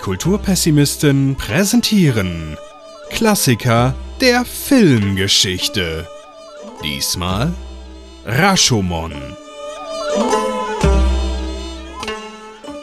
[0.00, 2.56] Kulturpessimisten präsentieren
[3.10, 6.08] Klassiker der Filmgeschichte.
[6.82, 7.52] Diesmal
[8.24, 9.12] Rashomon.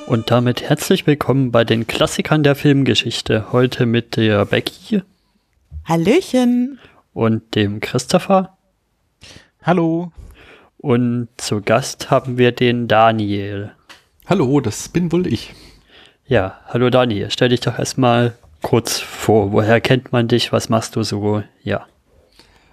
[0.05, 3.51] Und damit herzlich willkommen bei den Klassikern der Filmgeschichte.
[3.51, 5.01] Heute mit der Becky.
[5.85, 6.79] Hallöchen.
[7.13, 8.57] Und dem Christopher.
[9.63, 10.11] Hallo.
[10.77, 13.71] Und zu Gast haben wir den Daniel.
[14.27, 15.55] Hallo, das bin wohl ich.
[16.29, 17.31] Ja, hallo Daniel.
[17.31, 19.53] Stell dich doch erstmal kurz vor.
[19.53, 20.51] Woher kennt man dich?
[20.51, 21.41] Was machst du so?
[21.63, 21.85] Ja.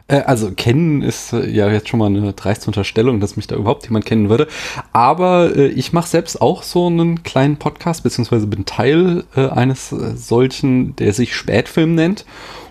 [0.09, 3.55] Äh, also kennen ist äh, ja jetzt schon mal eine dreiste Unterstellung, dass mich da
[3.55, 4.49] überhaupt jemand kennen würde.
[4.93, 9.93] Aber äh, ich mache selbst auch so einen kleinen Podcast, beziehungsweise bin Teil äh, eines
[9.93, 12.25] äh, solchen, der sich Spätfilm nennt.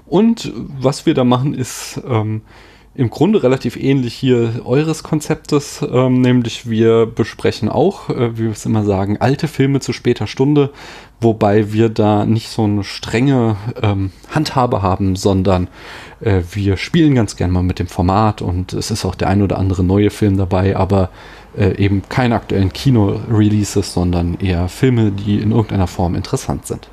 [0.06, 2.42] Und was wir da machen, ist ähm,
[2.96, 8.52] im Grunde relativ ähnlich hier eures Konzeptes, ähm, nämlich wir besprechen auch, äh, wie wir
[8.52, 10.70] es immer sagen, alte Filme zu später Stunde,
[11.20, 15.70] wobei wir da nicht so eine strenge ähm, Handhabe haben, sondern
[16.20, 19.42] äh, wir spielen ganz gern mal mit dem Format und es ist auch der ein
[19.42, 21.10] oder andere neue Film dabei, aber
[21.58, 26.90] äh, eben keine aktuellen Kino-Releases, sondern eher Filme, die in irgendeiner Form interessant sind.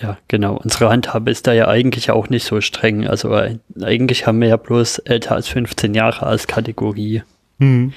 [0.00, 0.56] Ja, genau.
[0.56, 3.06] Unsere Handhabe ist da ja eigentlich auch nicht so streng.
[3.06, 7.22] Also äh, eigentlich haben wir ja bloß älter als 15 Jahre als Kategorie.
[7.58, 7.92] Mhm.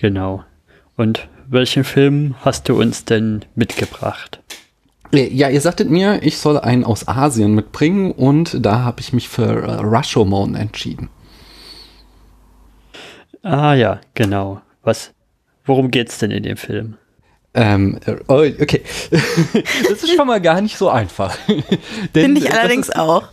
[0.00, 0.44] Genau.
[0.96, 4.40] Und welchen Film hast du uns denn mitgebracht?
[5.14, 9.28] Ja, ihr sagtet mir, ich soll einen aus Asien mitbringen und da habe ich mich
[9.28, 11.10] für äh, Rashomon entschieden.
[13.42, 14.62] Ah ja, genau.
[14.82, 15.12] Was,
[15.66, 16.96] worum geht's denn in dem Film?
[17.54, 18.82] Ähm, oh, okay.
[19.10, 21.36] das ist schon mal gar nicht so einfach.
[22.12, 23.28] Finde ich allerdings ist, auch.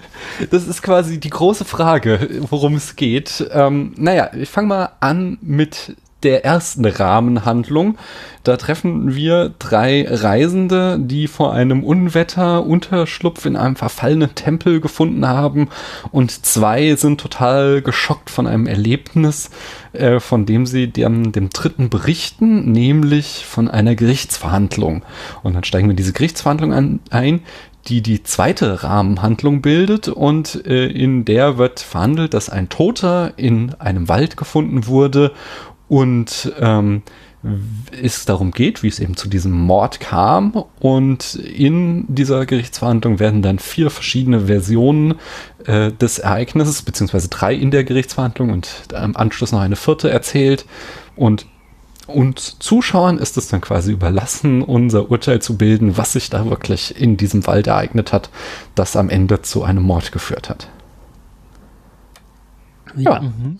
[0.51, 3.47] Das ist quasi die große Frage, worum es geht.
[3.51, 7.97] Ähm, naja, ich fange mal an mit der ersten Rahmenhandlung.
[8.43, 15.27] Da treffen wir drei Reisende, die vor einem Unwetter Unterschlupf in einem verfallenen Tempel gefunden
[15.27, 15.69] haben
[16.11, 19.49] und zwei sind total geschockt von einem Erlebnis,
[19.93, 25.03] äh, von dem sie dem, dem dritten berichten, nämlich von einer Gerichtsverhandlung.
[25.43, 27.41] Und dann steigen wir in diese Gerichtsverhandlung an, ein,
[27.87, 33.73] die die zweite Rahmenhandlung bildet und äh, in der wird verhandelt, dass ein Toter in
[33.75, 35.31] einem Wald gefunden wurde
[35.89, 37.01] und ähm,
[38.01, 40.63] es darum geht, wie es eben zu diesem Mord kam.
[40.79, 45.15] Und in dieser Gerichtsverhandlung werden dann vier verschiedene Versionen
[45.65, 50.65] äh, des Ereignisses, beziehungsweise drei in der Gerichtsverhandlung und im Anschluss noch eine vierte erzählt.
[51.15, 51.47] Und
[52.07, 56.99] uns Zuschauern ist es dann quasi überlassen, unser Urteil zu bilden, was sich da wirklich
[56.99, 58.29] in diesem Wald ereignet hat,
[58.75, 60.67] das am Ende zu einem Mord geführt hat.
[62.95, 63.21] Ja.
[63.21, 63.59] Mhm.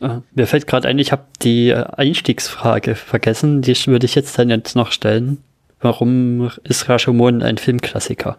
[0.00, 3.62] Äh, mir fällt gerade ein, ich habe die äh, Einstiegsfrage vergessen.
[3.62, 5.38] Die würde ich jetzt dann jetzt noch stellen.
[5.80, 8.38] Warum ist Rashomon ein Filmklassiker?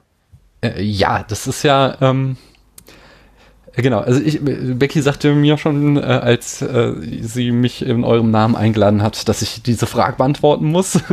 [0.62, 2.38] Äh, ja, das ist ja, ähm,
[3.74, 4.00] äh, genau.
[4.00, 9.02] Also ich, Becky sagte mir schon, äh, als äh, sie mich in eurem Namen eingeladen
[9.02, 10.96] hat, dass ich diese Frage beantworten muss.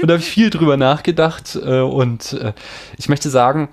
[0.00, 1.56] und da habe ich viel drüber nachgedacht.
[1.56, 2.36] und
[2.96, 3.68] ich möchte sagen,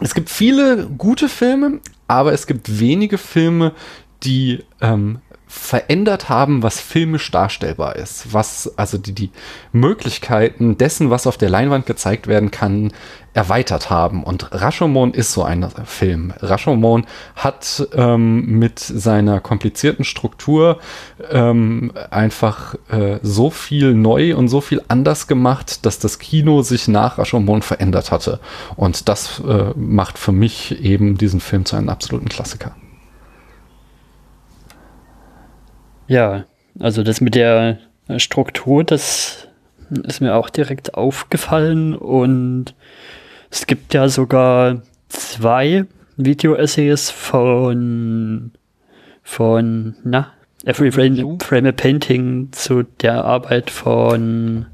[0.00, 3.72] es gibt viele gute Filme, aber es gibt wenige Filme,
[4.22, 9.30] die ähm, verändert haben, was filmisch darstellbar ist, was also die, die
[9.72, 12.92] Möglichkeiten dessen, was auf der Leinwand gezeigt werden kann,
[13.32, 14.24] erweitert haben.
[14.24, 16.34] Und Rashomon ist so ein Film.
[16.40, 20.80] Rashomon hat ähm, mit seiner komplizierten Struktur
[21.30, 26.88] ähm, einfach äh, so viel neu und so viel anders gemacht, dass das Kino sich
[26.88, 28.38] nach Rashomon verändert hatte.
[28.76, 32.74] Und das äh, macht für mich eben diesen Film zu einem absoluten Klassiker.
[36.08, 36.44] Ja,
[36.80, 37.78] also das mit der
[38.16, 39.46] Struktur, das
[40.04, 42.74] ist mir auch direkt aufgefallen und
[43.50, 45.84] es gibt ja sogar zwei
[46.16, 48.52] Video-Essays von
[49.22, 50.32] von, na,
[50.64, 54.66] Every Frame, Frame a Painting zu der Arbeit von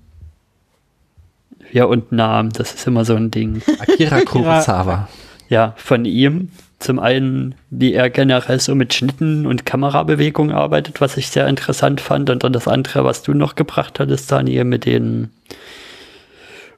[1.72, 3.62] ja und Namen, das ist immer so ein Ding.
[3.80, 5.08] Akira Kurosawa.
[5.48, 6.50] Ja, von ihm.
[6.84, 12.02] Zum einen, wie er generell so mit Schnitten und Kamerabewegungen arbeitet, was ich sehr interessant
[12.02, 12.28] fand.
[12.28, 15.30] Und dann das andere, was du noch gebracht hattest, Daniel, mit den,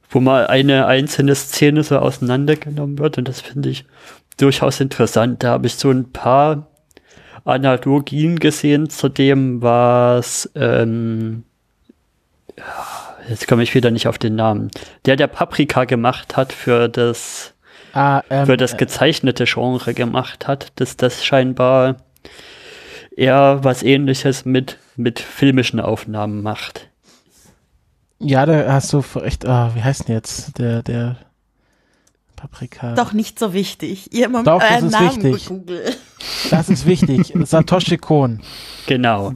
[0.09, 3.19] wo mal eine einzelne Szene so auseinandergenommen wird.
[3.19, 3.85] Und das finde ich
[4.37, 5.43] durchaus interessant.
[5.43, 6.69] Da habe ich so ein paar
[7.45, 11.43] Analogien gesehen zu dem, was, ähm,
[13.29, 14.71] jetzt komme ich wieder nicht auf den Namen,
[15.05, 17.56] der der Paprika gemacht hat für das
[17.97, 21.97] ah, ähm, für das äh, gezeichnete Genre gemacht hat, dass das scheinbar
[23.17, 26.91] eher was ähnliches mit, mit filmischen Aufnahmen macht.
[28.19, 29.45] Ja, da hast du recht.
[29.47, 31.17] Oh, wie heißt denn jetzt der, der
[32.35, 32.95] Paprika?
[32.95, 34.13] Doch nicht so wichtig.
[34.13, 35.99] Ihr immer Doch, das ist Namen wichtig.
[36.51, 37.33] Das ist wichtig.
[37.45, 38.41] Satoshi Kon.
[38.87, 39.35] Genau.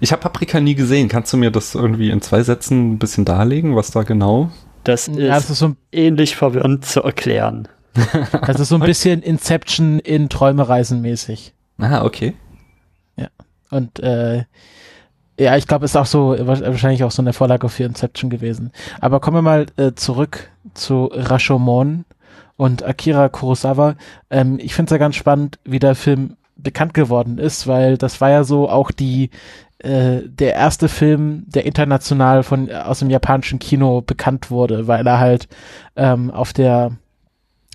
[0.00, 1.08] Ich habe Paprika nie gesehen.
[1.08, 4.50] Kannst du mir das irgendwie in zwei Sätzen ein bisschen darlegen, was da genau?
[4.88, 7.68] Das ist, ja, das ist so ähnlich verwirrend zu erklären.
[8.46, 11.52] Das ist so ein bisschen Inception in Träumereisen mäßig.
[11.76, 12.34] Ah, okay.
[13.16, 13.28] Ja.
[13.70, 14.44] Und äh,
[15.38, 18.72] ja, ich glaube, ist auch so, wahrscheinlich auch so eine Vorlage für Inception gewesen.
[18.98, 22.06] Aber kommen wir mal äh, zurück zu Rashomon
[22.56, 23.96] und Akira Kurosawa.
[24.30, 28.20] Ähm, ich finde es ja ganz spannend, wie der Film bekannt geworden ist, weil das
[28.20, 29.30] war ja so auch die
[29.78, 35.18] äh, der erste Film, der international von aus dem japanischen Kino bekannt wurde, weil er
[35.18, 35.48] halt
[35.96, 36.92] ähm, auf der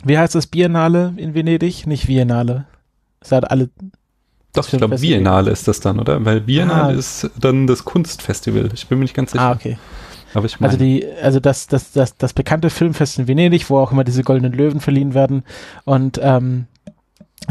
[0.03, 1.87] wie heißt das Biennale in Venedig?
[1.87, 2.65] Nicht Biennale.
[3.21, 3.69] Es hat alle
[4.53, 6.23] doch, ich glaube, Biennale ist das dann, oder?
[6.25, 6.97] Weil Biennale ah.
[6.97, 8.69] ist dann das Kunstfestival.
[8.73, 9.43] Ich bin mir nicht ganz sicher.
[9.43, 9.77] Ah, okay.
[10.35, 10.73] Aber ich meine.
[10.73, 14.23] Also die, also das, das, das, das bekannte Filmfest in Venedig, wo auch immer diese
[14.23, 15.43] goldenen Löwen verliehen werden.
[15.85, 16.67] Und ähm,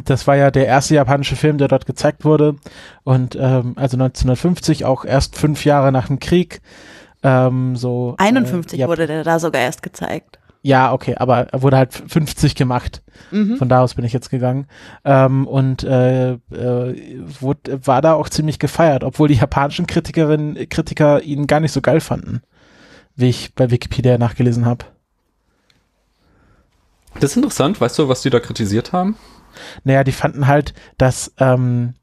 [0.04, 2.56] das war ja der erste japanische Film, der dort gezeigt wurde.
[3.04, 6.60] Und ähm, also 1950, auch erst fünf Jahre nach dem Krieg.
[7.22, 10.38] Ähm, so, 51 äh, wurde der da sogar erst gezeigt.
[10.64, 13.02] Ja, okay, aber er wurde halt 50 gemacht.
[13.32, 13.56] Mhm.
[13.56, 14.66] Von da aus bin ich jetzt gegangen.
[15.04, 16.38] Ähm, und äh, äh,
[17.40, 21.80] wurde, war da auch ziemlich gefeiert, obwohl die japanischen Kritikerinnen, Kritiker ihn gar nicht so
[21.80, 22.42] geil fanden,
[23.16, 24.84] wie ich bei Wikipedia nachgelesen habe.
[27.18, 27.80] Das ist interessant.
[27.80, 29.16] Weißt du, was die da kritisiert haben?
[29.84, 31.94] Naja, die fanden halt, dass, ähm,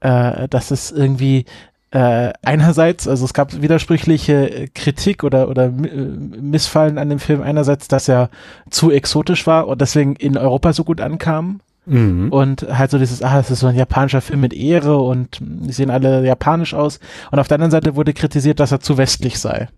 [0.00, 1.46] äh, dass es irgendwie
[1.94, 7.40] äh, einerseits, also es gab widersprüchliche Kritik oder, oder äh, Missfallen an dem Film.
[7.40, 8.30] Einerseits, dass er
[8.68, 11.60] zu exotisch war und deswegen in Europa so gut ankam.
[11.86, 12.32] Mhm.
[12.32, 15.72] Und halt so dieses, ah, es ist so ein japanischer Film mit Ehre und die
[15.72, 16.98] sehen alle japanisch aus.
[17.30, 19.68] Und auf der anderen Seite wurde kritisiert, dass er zu westlich sei.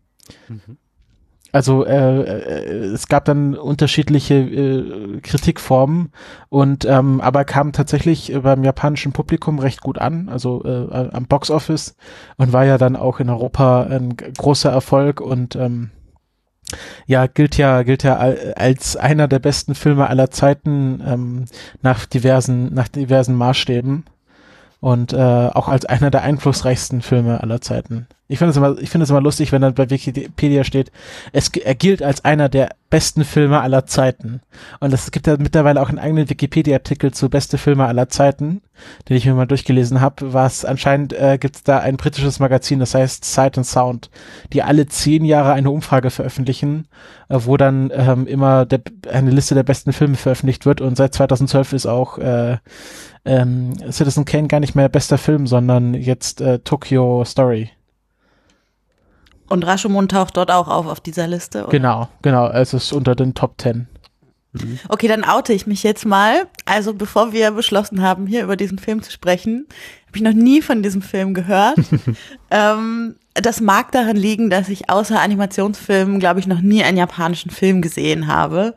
[0.48, 0.78] Mhm.
[1.56, 6.12] Also äh, äh, es gab dann unterschiedliche äh, Kritikformen
[6.50, 11.96] und ähm, aber kam tatsächlich beim japanischen Publikum recht gut an, also äh, am Boxoffice
[12.36, 15.92] und war ja dann auch in Europa ein großer Erfolg und ähm,
[17.06, 21.44] ja, gilt ja, gilt ja als einer der besten Filme aller Zeiten ähm,
[21.80, 24.04] nach diversen, nach diversen Maßstäben
[24.80, 25.16] und äh,
[25.54, 28.08] auch als einer der einflussreichsten Filme aller Zeiten.
[28.28, 30.90] Ich finde es immer, ich finde es immer lustig, wenn dann bei Wikipedia steht,
[31.32, 34.40] es, er gilt als einer der besten Filme aller Zeiten.
[34.80, 38.62] Und es gibt ja mittlerweile auch einen eigenen Wikipedia-Artikel zu beste Filme aller Zeiten,
[39.08, 40.32] den ich mir mal durchgelesen habe.
[40.32, 44.10] Was anscheinend äh, gibt es da ein britisches Magazin, das heißt Sight and Sound,
[44.52, 46.88] die alle zehn Jahre eine Umfrage veröffentlichen,
[47.28, 48.80] äh, wo dann ähm, immer der,
[49.12, 50.80] eine Liste der besten Filme veröffentlicht wird.
[50.80, 52.56] Und seit 2012 ist auch äh,
[53.24, 57.70] ähm, Citizen Kane gar nicht mehr bester Film, sondern jetzt äh, Tokyo Story.
[59.48, 61.62] Und Rashomon taucht dort auch auf auf dieser Liste?
[61.62, 61.70] Oder?
[61.70, 62.48] Genau, genau.
[62.48, 63.88] Es ist unter den Top Ten.
[64.52, 64.78] Mhm.
[64.88, 66.46] Okay, dann oute ich mich jetzt mal.
[66.64, 69.66] Also bevor wir beschlossen haben, hier über diesen Film zu sprechen,
[70.08, 71.78] habe ich noch nie von diesem Film gehört.
[72.50, 77.50] ähm, das mag daran liegen, dass ich außer Animationsfilmen, glaube ich, noch nie einen japanischen
[77.50, 78.74] Film gesehen habe.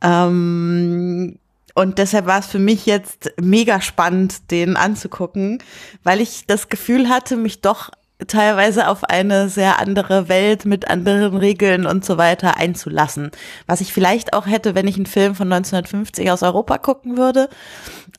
[0.00, 1.38] Ähm,
[1.74, 5.62] und deshalb war es für mich jetzt mega spannend, den anzugucken,
[6.02, 7.90] weil ich das Gefühl hatte, mich doch
[8.26, 13.30] teilweise auf eine sehr andere Welt mit anderen Regeln und so weiter einzulassen.
[13.66, 17.48] Was ich vielleicht auch hätte, wenn ich einen Film von 1950 aus Europa gucken würde,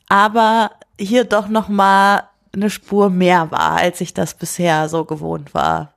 [0.10, 5.54] aber hier doch noch mal eine Spur mehr war, als ich das bisher so gewohnt
[5.54, 5.94] war.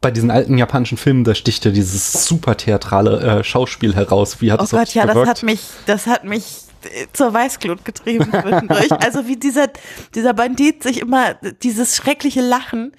[0.00, 4.40] Bei diesen alten japanischen Filmen, da sticht ja dieses super theatrale äh, Schauspiel heraus.
[4.40, 5.20] Wie hat oh Gott, ja, gewirkt?
[5.20, 6.44] das hat mich, das hat mich
[7.12, 8.92] zur Weißglut getrieben zwischendurch.
[8.92, 9.68] also wie dieser,
[10.14, 12.92] dieser Bandit sich immer, dieses schreckliche Lachen,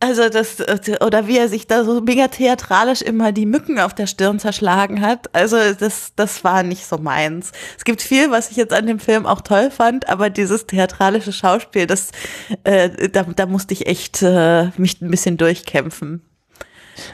[0.00, 0.56] also das,
[1.00, 5.00] oder wie er sich da so mega theatralisch immer die Mücken auf der Stirn zerschlagen
[5.00, 5.34] hat.
[5.34, 7.52] Also das, das war nicht so meins.
[7.78, 11.32] Es gibt viel, was ich jetzt an dem Film auch toll fand, aber dieses theatralische
[11.32, 12.10] Schauspiel, das,
[12.64, 16.22] äh, da, da musste ich echt äh, mich ein bisschen durchkämpfen.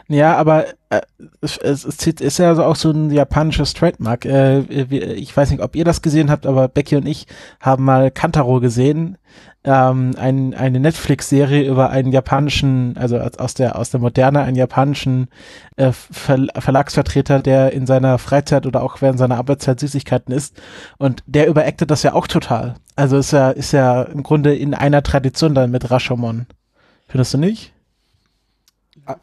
[0.08, 1.00] Ja, aber äh,
[1.40, 4.24] es, es, ist ja auch so ein japanisches Trademark.
[4.24, 7.26] Äh, ich weiß nicht, ob ihr das gesehen habt, aber Becky und ich
[7.60, 9.16] haben mal Kantaro gesehen.
[9.62, 15.28] Ähm, ein, eine Netflix-Serie über einen japanischen, also aus der aus der Moderne, einen japanischen
[15.76, 20.60] äh, Ver Verlagsvertreter, der in seiner Freizeit oder auch während seiner Arbeitszeit Süßigkeiten isst.
[20.96, 22.76] Und der überactet das ja auch total.
[22.96, 26.46] Also ist ja, ist ja im Grunde in einer Tradition dann mit Rashomon.
[27.06, 27.72] Findest du nicht?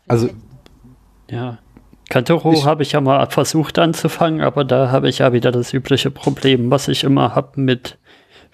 [0.07, 0.29] Also
[1.29, 1.57] ja.
[2.09, 6.09] Kantoro habe ich ja mal versucht anzufangen, aber da habe ich ja wieder das übliche
[6.09, 7.97] Problem, was ich immer habe mit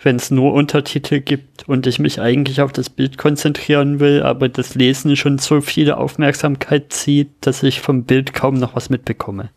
[0.04, 4.50] wenn es nur Untertitel gibt und ich mich eigentlich auf das Bild konzentrieren will, aber
[4.50, 9.50] das Lesen schon so viele Aufmerksamkeit zieht, dass ich vom Bild kaum noch was mitbekomme.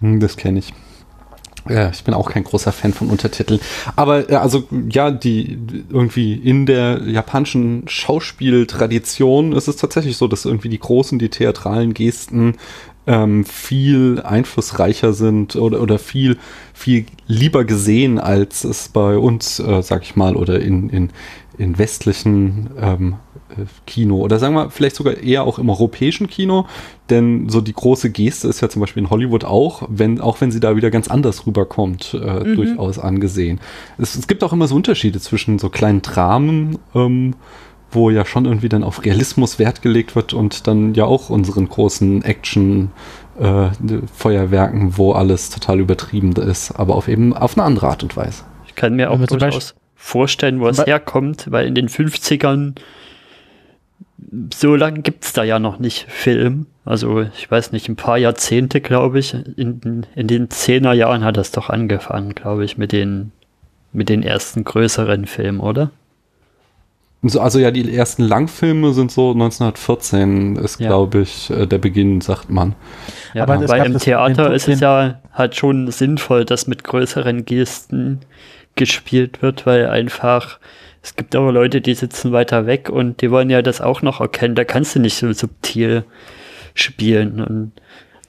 [0.00, 0.72] Hm, das kenne ich.
[1.68, 3.60] Ja, ich bin auch kein großer Fan von Untertiteln.
[3.96, 10.44] Aber äh, also ja, die irgendwie in der japanischen Schauspieltradition ist es tatsächlich so, dass
[10.44, 12.56] irgendwie die großen, die theatralen Gesten
[13.06, 16.38] ähm, viel einflussreicher sind oder, oder viel,
[16.72, 21.10] viel lieber gesehen, als es bei uns, äh, sag ich mal, oder in, in,
[21.58, 23.23] in westlichen ähm, äh,
[23.86, 26.66] Kino oder sagen wir vielleicht sogar eher auch im europäischen Kino,
[27.10, 30.50] denn so die große Geste ist ja zum Beispiel in Hollywood auch, wenn, auch wenn
[30.50, 32.56] sie da wieder ganz anders rüberkommt, äh, mhm.
[32.56, 33.60] durchaus angesehen.
[33.98, 37.34] Es, es, gibt auch immer so Unterschiede zwischen so kleinen Dramen, ähm,
[37.90, 41.68] wo ja schon irgendwie dann auf Realismus Wert gelegt wird und dann ja auch unseren
[41.68, 42.90] großen Action
[43.38, 43.68] äh,
[44.12, 48.44] Feuerwerken, wo alles total übertrieben ist, aber auf eben auf eine andere Art und Weise.
[48.66, 52.74] Ich kann mir auch durchaus vorstellen, wo es herkommt, weil in den 50ern
[54.52, 56.66] so lange gibt es da ja noch nicht Film.
[56.84, 59.34] Also ich weiß nicht, ein paar Jahrzehnte, glaube ich.
[59.56, 63.32] In, in den Zehnerjahren hat das doch angefangen, glaube ich, mit den,
[63.92, 65.90] mit den ersten größeren Filmen, oder?
[67.38, 70.88] Also ja, die ersten Langfilme sind so 1914, ist ja.
[70.88, 72.74] glaube ich äh, der Beginn, sagt man.
[73.32, 78.20] Ja, aber weil im Theater ist es ja halt schon sinnvoll, dass mit größeren Gesten
[78.74, 80.58] gespielt wird, weil einfach
[81.04, 84.22] es gibt aber Leute, die sitzen weiter weg und die wollen ja das auch noch
[84.22, 84.54] erkennen.
[84.54, 86.04] Da kannst du nicht so subtil
[86.72, 87.42] spielen.
[87.42, 87.72] Und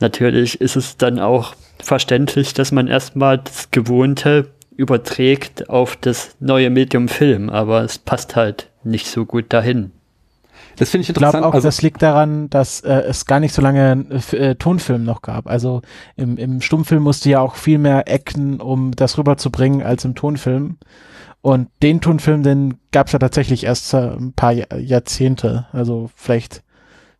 [0.02, 6.70] natürlich ist es dann auch verständlich, dass man erstmal das Gewohnte überträgt auf das neue
[6.70, 9.92] Medium Film, aber es passt halt nicht so gut dahin.
[10.76, 11.36] Das finde ich interessant.
[11.36, 14.56] Ich glaube auch, also, das liegt daran, dass äh, es gar nicht so lange äh,
[14.56, 15.48] Tonfilm noch gab.
[15.48, 15.82] Also
[16.18, 20.78] im, im Stummfilm musste ja auch viel mehr Ecken, um das rüberzubringen, als im Tonfilm.
[21.46, 26.64] Und den Tonfilm, den gab es ja tatsächlich erst ein paar Jahrzehnte, also vielleicht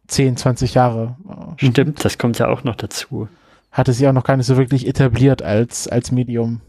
[0.08, 1.16] 10, 20 Jahre.
[1.58, 3.30] Stimmt, das kommt ja auch noch dazu.
[3.72, 6.62] Hatte sich auch noch gar nicht so wirklich etabliert als, als Medium.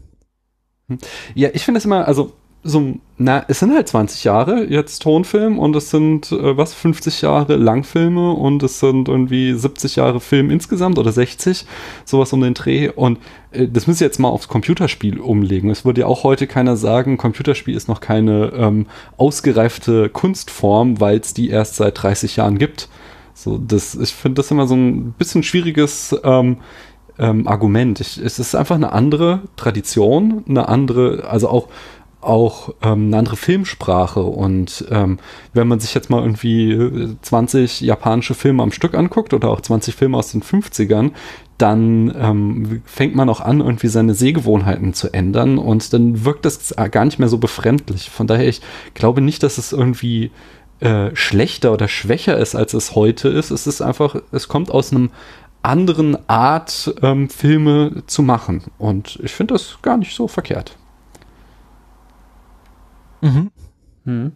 [1.33, 2.33] Ja, ich finde es immer, also
[2.63, 7.21] so, na, es sind halt 20 Jahre jetzt Tonfilm und es sind, äh, was, 50
[7.21, 11.65] Jahre Langfilme und es sind irgendwie 70 Jahre Film insgesamt oder 60,
[12.03, 12.89] sowas um den Dreh.
[12.89, 13.19] Und
[13.51, 15.69] äh, das müssen Sie jetzt mal aufs Computerspiel umlegen.
[15.69, 18.87] Es würde ja auch heute keiner sagen, Computerspiel ist noch keine ähm,
[19.17, 22.89] ausgereifte Kunstform, weil es die erst seit 30 Jahren gibt.
[23.33, 26.57] So, das, ich finde das immer so ein bisschen schwieriges ähm,
[27.19, 27.99] ähm, Argument.
[27.99, 31.67] Ich, es ist einfach eine andere Tradition, eine andere, also auch
[32.21, 34.21] auch ähm, eine andere Filmsprache.
[34.21, 35.19] Und ähm,
[35.53, 39.95] wenn man sich jetzt mal irgendwie 20 japanische Filme am Stück anguckt oder auch 20
[39.95, 41.11] Filme aus den 50ern,
[41.57, 46.75] dann ähm, fängt man auch an, irgendwie seine Sehgewohnheiten zu ändern und dann wirkt das
[46.91, 48.11] gar nicht mehr so befremdlich.
[48.11, 48.61] Von daher, ich
[48.93, 50.31] glaube nicht, dass es irgendwie
[50.79, 53.49] äh, schlechter oder schwächer ist, als es heute ist.
[53.49, 55.09] Es ist einfach, es kommt aus einem
[55.63, 58.63] anderen Art, ähm, Filme zu machen.
[58.77, 60.77] Und ich finde das gar nicht so verkehrt.
[63.21, 63.51] Mhm.
[64.05, 64.31] Mhm.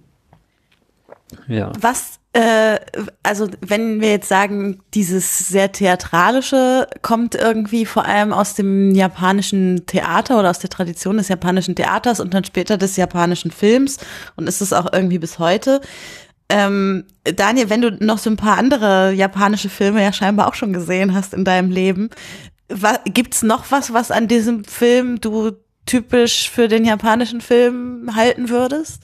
[1.47, 1.71] Ja.
[1.79, 2.79] Was, äh,
[3.23, 9.85] also wenn wir jetzt sagen, dieses sehr theatralische kommt irgendwie vor allem aus dem japanischen
[9.85, 13.97] Theater oder aus der Tradition des japanischen Theaters und dann später des japanischen Films
[14.35, 15.81] und ist es auch irgendwie bis heute.
[16.49, 20.73] Ähm, Daniel, wenn du noch so ein paar andere japanische Filme ja scheinbar auch schon
[20.73, 22.09] gesehen hast in deinem Leben,
[23.05, 25.51] gibt es noch was, was an diesem Film du
[25.91, 29.01] typisch für den japanischen Film halten würdest?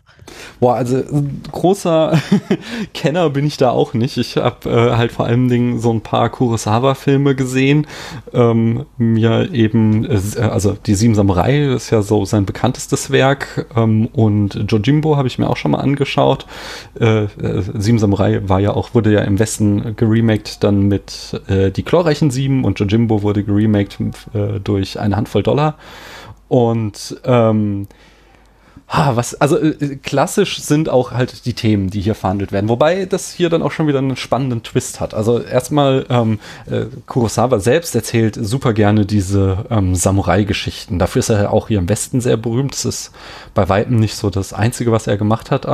[0.60, 1.03] Boah, also
[1.51, 2.20] großer
[2.94, 4.17] Kenner bin ich da auch nicht.
[4.17, 7.88] Ich habe äh, halt vor allen Dingen so ein paar Kurosawa-Filme gesehen.
[8.34, 14.08] Ähm, mir eben, äh, also die Sieben Samurai ist ja so sein bekanntestes Werk ähm,
[14.08, 16.46] und Jojimbo habe ich mir auch schon mal angeschaut.
[17.00, 17.27] Äh, äh,
[17.75, 22.32] Sieben Samurai war ja auch, wurde ja im Westen geremaked dann mit äh, Die chlorreichen
[22.32, 24.00] Sieben und Jojimbo wurde geremaked
[24.34, 25.75] äh, durch eine Handvoll Dollar.
[26.48, 27.88] Und ähm,
[28.89, 32.70] was, also äh, klassisch sind auch halt die Themen, die hier verhandelt werden.
[32.70, 35.13] Wobei das hier dann auch schon wieder einen spannenden Twist hat.
[35.13, 41.00] Also erstmal, ähm, äh, Kurosawa selbst erzählt super gerne diese ähm, Samurai-Geschichten.
[41.00, 42.74] Dafür ist er auch hier im Westen sehr berühmt.
[42.74, 43.12] Das ist
[43.54, 45.66] bei weitem nicht so das Einzige, was er gemacht hat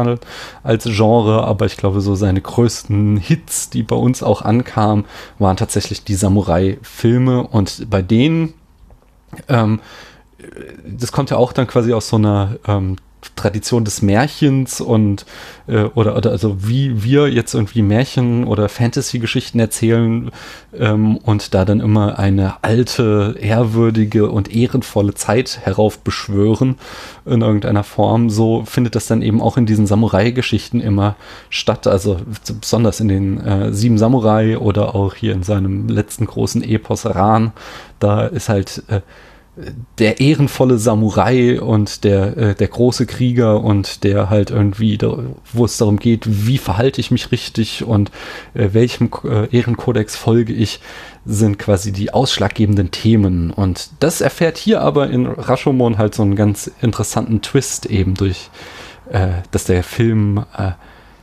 [0.64, 5.06] als Genre, aber ich glaube, so seine größten Hits, die bei uns auch ankamen,
[5.38, 7.46] waren tatsächlich die Samurai-Filme.
[7.46, 8.56] Und bei denen
[9.50, 9.80] ähm,
[10.86, 12.98] das kommt ja auch dann quasi aus so einer ähm,
[13.36, 15.26] Tradition des Märchens und
[15.68, 20.32] äh, oder, oder also wie wir jetzt irgendwie Märchen oder Fantasy-Geschichten erzählen
[20.78, 26.76] ähm, und da dann immer eine alte, ehrwürdige und ehrenvolle Zeit heraufbeschwören
[27.26, 31.16] in irgendeiner Form, so findet das dann eben auch in diesen Samurai-Geschichten immer
[31.50, 31.88] statt.
[31.88, 32.20] Also
[32.60, 37.54] besonders in den äh, Sieben Samurai oder auch hier in seinem letzten großen Epos Ran,
[38.00, 39.02] da ist halt äh,
[40.00, 45.20] der ehrenvolle Samurai und der, äh, der große Krieger und der halt irgendwie, da,
[45.52, 48.10] wo es darum geht, wie verhalte ich mich richtig und
[48.56, 50.80] äh, welchem äh, Ehrenkodex folge ich,
[51.26, 53.52] sind quasi die ausschlaggebenden Themen.
[53.52, 58.50] Und das erfährt hier aber in Rashomon halt so einen ganz interessanten Twist eben durch,
[59.12, 60.72] äh, dass der Film äh,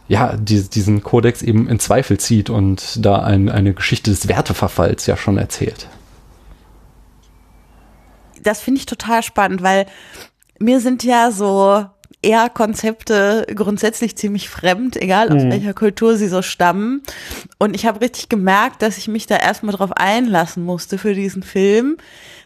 [0.07, 5.07] ja, die, diesen Kodex eben in Zweifel zieht und da ein, eine Geschichte des Werteverfalls
[5.07, 5.89] ja schon erzählt
[8.43, 9.87] das finde ich total spannend, weil
[10.59, 11.85] mir sind ja so
[12.23, 15.51] eher Konzepte grundsätzlich ziemlich fremd, egal aus mhm.
[15.51, 17.03] welcher Kultur sie so stammen.
[17.59, 21.43] Und ich habe richtig gemerkt, dass ich mich da erstmal drauf einlassen musste für diesen
[21.43, 21.97] Film.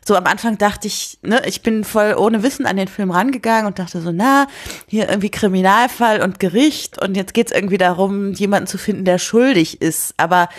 [0.06, 3.66] So am Anfang dachte ich, ne, ich bin voll ohne Wissen an den Film rangegangen
[3.66, 4.46] und dachte so, na,
[4.86, 9.80] hier irgendwie Kriminalfall und Gericht und jetzt geht's irgendwie darum, jemanden zu finden, der schuldig
[9.80, 10.14] ist.
[10.18, 10.50] Aber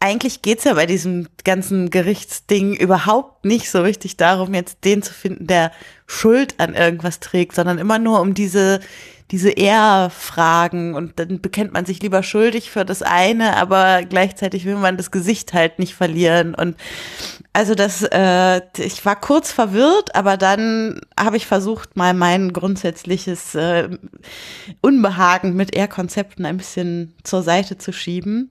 [0.00, 5.12] eigentlich geht's ja bei diesem ganzen Gerichtsding überhaupt nicht so richtig darum, jetzt den zu
[5.12, 5.72] finden, der
[6.06, 8.80] Schuld an irgendwas trägt, sondern immer nur um diese,
[9.30, 10.94] diese Ehrfragen.
[10.94, 15.10] Und dann bekennt man sich lieber schuldig für das eine, aber gleichzeitig will man das
[15.10, 16.54] Gesicht halt nicht verlieren.
[16.54, 16.76] Und
[17.54, 23.54] also das, äh, ich war kurz verwirrt, aber dann habe ich versucht, mal mein grundsätzliches
[23.54, 23.88] äh,
[24.82, 28.50] Unbehagen mit Ehrkonzepten ein bisschen zur Seite zu schieben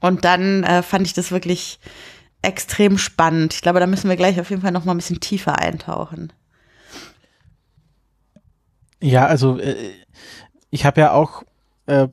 [0.00, 1.78] und dann äh, fand ich das wirklich
[2.42, 3.54] extrem spannend.
[3.54, 6.32] Ich glaube, da müssen wir gleich auf jeden Fall noch mal ein bisschen tiefer eintauchen.
[9.00, 9.74] Ja, also äh,
[10.70, 11.42] ich habe ja auch
[11.86, 12.08] äh,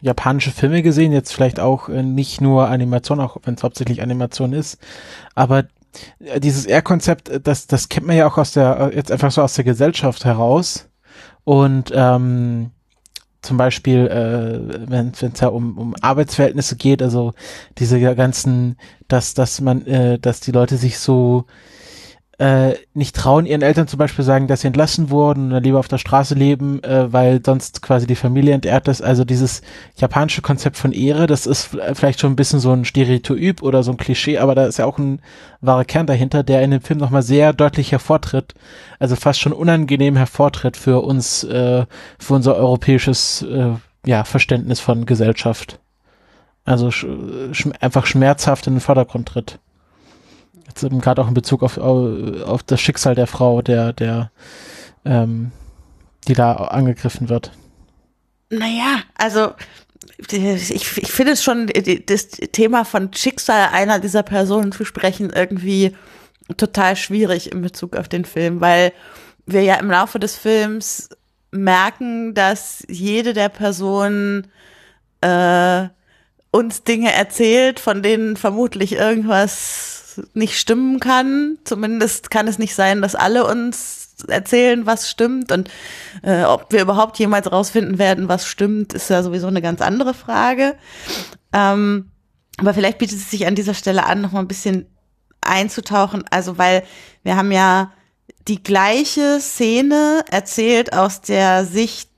[0.00, 4.52] japanische Filme gesehen, jetzt vielleicht auch äh, nicht nur Animation, auch wenn es hauptsächlich Animation
[4.52, 4.78] ist,
[5.34, 5.64] aber
[6.20, 9.42] äh, dieses R-Konzept, äh, das, das kennt man ja auch aus der, jetzt einfach so
[9.42, 10.88] aus der Gesellschaft heraus
[11.44, 12.70] und ähm,
[13.48, 17.32] zum Beispiel, äh, wenn es ja um, um Arbeitsverhältnisse geht, also
[17.78, 18.76] diese ganzen,
[19.08, 21.46] dass, dass man, äh, dass die Leute sich so
[22.38, 25.88] äh, nicht trauen, ihren Eltern zum Beispiel sagen, dass sie entlassen wurden oder lieber auf
[25.88, 29.02] der Straße leben, äh, weil sonst quasi die Familie entehrt ist.
[29.02, 29.60] Also dieses
[29.96, 33.90] japanische Konzept von Ehre, das ist vielleicht schon ein bisschen so ein Stereotyp oder so
[33.90, 35.20] ein Klischee, aber da ist ja auch ein
[35.60, 38.54] wahrer Kern dahinter, der in dem Film nochmal sehr deutlich hervortritt,
[39.00, 41.86] also fast schon unangenehm hervortritt für uns, äh,
[42.20, 43.72] für unser europäisches äh,
[44.06, 45.80] ja, Verständnis von Gesellschaft.
[46.64, 47.06] Also sch
[47.52, 49.58] sch einfach schmerzhaft in den Vordergrund tritt.
[50.82, 54.30] Jetzt gerade auch in Bezug auf, auf das Schicksal der Frau, der, der,
[55.04, 55.52] ähm,
[56.26, 57.52] die da angegriffen wird.
[58.50, 59.52] Naja, also
[60.30, 61.70] ich, ich finde es schon,
[62.06, 65.94] das Thema von Schicksal einer dieser Personen zu sprechen, irgendwie
[66.56, 68.92] total schwierig in Bezug auf den Film, weil
[69.46, 71.10] wir ja im Laufe des Films
[71.50, 74.48] merken, dass jede der Personen
[75.20, 75.88] äh,
[76.50, 79.97] uns Dinge erzählt, von denen vermutlich irgendwas
[80.34, 81.58] nicht stimmen kann.
[81.64, 85.52] Zumindest kann es nicht sein, dass alle uns erzählen, was stimmt.
[85.52, 85.70] Und
[86.22, 90.14] äh, ob wir überhaupt jemals rausfinden werden, was stimmt, ist ja sowieso eine ganz andere
[90.14, 90.74] Frage.
[91.52, 92.10] Ähm,
[92.58, 94.86] aber vielleicht bietet es sich an dieser Stelle an, noch mal ein bisschen
[95.40, 96.24] einzutauchen.
[96.30, 96.82] Also, weil
[97.22, 97.92] wir haben ja
[98.48, 102.10] die gleiche Szene erzählt aus der Sicht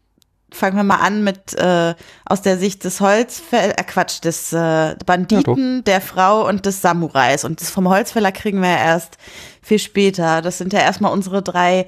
[0.53, 4.97] fangen wir mal an mit äh, aus der Sicht des Holzfäller, äh, Quatsch, des äh,
[5.07, 7.45] Banditen, ja, der Frau und des Samurais.
[7.45, 9.19] Und das vom Holzfäller kriegen wir ja erst
[9.63, 10.43] viel später.
[10.43, 11.87] Das sind ja erstmal unsere drei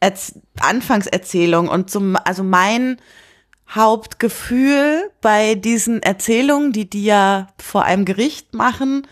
[0.00, 1.70] Erz Anfangserzählungen.
[1.70, 2.98] Und zum, also mein
[3.70, 9.06] Hauptgefühl bei diesen Erzählungen, die die ja vor einem Gericht machen,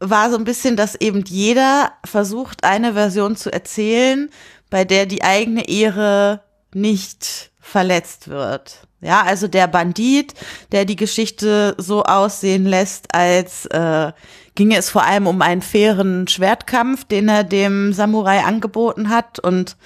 [0.00, 4.30] war so ein bisschen, dass eben jeder versucht, eine Version zu erzählen,
[4.70, 6.42] bei der die eigene Ehre
[6.74, 8.88] nicht verletzt wird.
[9.00, 10.34] Ja, also der Bandit,
[10.72, 14.12] der die Geschichte so aussehen lässt, als äh,
[14.56, 19.38] ginge es vor allem um einen fairen Schwertkampf, den er dem Samurai angeboten hat.
[19.38, 19.76] Und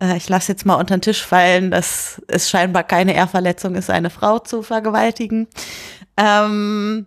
[0.00, 3.90] äh, ich lasse jetzt mal unter den Tisch fallen, dass es scheinbar keine Ehrverletzung ist,
[3.90, 5.48] eine Frau zu vergewaltigen.
[6.16, 7.06] Ähm,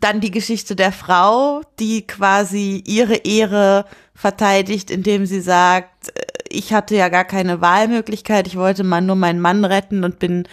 [0.00, 6.72] dann die Geschichte der Frau, die quasi ihre Ehre verteidigt, indem sie sagt, äh, ich
[6.72, 10.48] hatte ja gar keine Wahlmöglichkeit, ich wollte mal nur meinen Mann retten und bin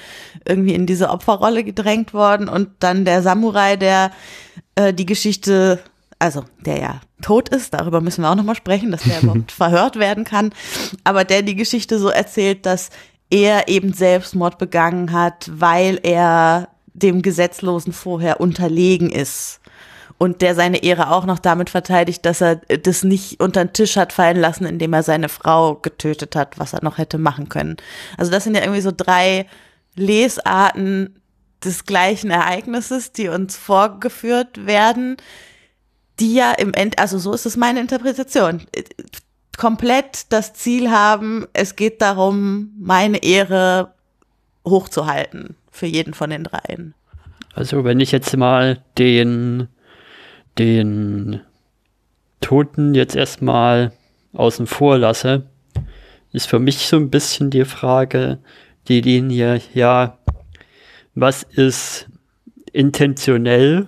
[0.46, 2.50] irgendwie in diese Opferrolle gedrängt worden.
[2.50, 4.12] Und dann der Samurai, der
[4.76, 5.80] äh, die Geschichte
[6.22, 9.98] also der ja tot ist, darüber müssen wir auch nochmal sprechen, dass der überhaupt verhört
[9.98, 10.54] werden kann,
[11.04, 12.92] aber der die Geschichte so erzählt, dass
[13.32, 19.61] er eben Selbstmord begangen hat, weil er dem Gesetzlosen vorher unterlegen ist.
[20.22, 23.98] Und der seine Ehre auch noch damit verteidigt, dass er das nicht unter den Tisch
[23.98, 27.78] hat fallen lassen, indem er seine Frau getötet hat, was er noch hätte machen können.
[28.20, 29.48] Also das sind ja irgendwie so drei
[29.96, 31.20] Lesarten
[31.66, 35.18] des gleichen Ereignisses, die uns vorgeführt werden,
[36.20, 38.62] die ja im End, also so ist es meine Interpretation,
[39.58, 43.96] komplett das Ziel haben, es geht darum, meine Ehre
[44.68, 46.94] hochzuhalten für jeden von den dreien.
[47.56, 49.68] Also wenn ich jetzt mal den,
[50.58, 51.42] den
[52.42, 53.92] Toten jetzt erstmal
[54.34, 55.44] außen vor lasse,
[56.34, 58.40] ist für mich so ein bisschen die Frage,
[58.88, 60.18] die Linie, ja,
[61.14, 62.08] was ist
[62.74, 63.88] intentionell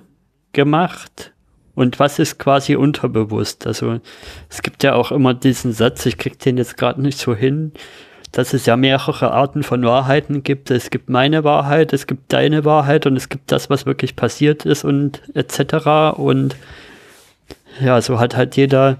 [0.52, 1.34] gemacht
[1.76, 3.66] und was ist quasi unterbewusst.
[3.66, 4.00] Also
[4.50, 7.72] es gibt ja auch immer diesen Satz, ich krieg den jetzt gerade nicht so hin,
[8.34, 10.72] dass es ja mehrere Arten von Wahrheiten gibt.
[10.72, 14.66] Es gibt meine Wahrheit, es gibt deine Wahrheit und es gibt das, was wirklich passiert
[14.66, 16.18] ist und etc.
[16.18, 16.56] Und
[17.80, 18.98] ja, so hat halt jeder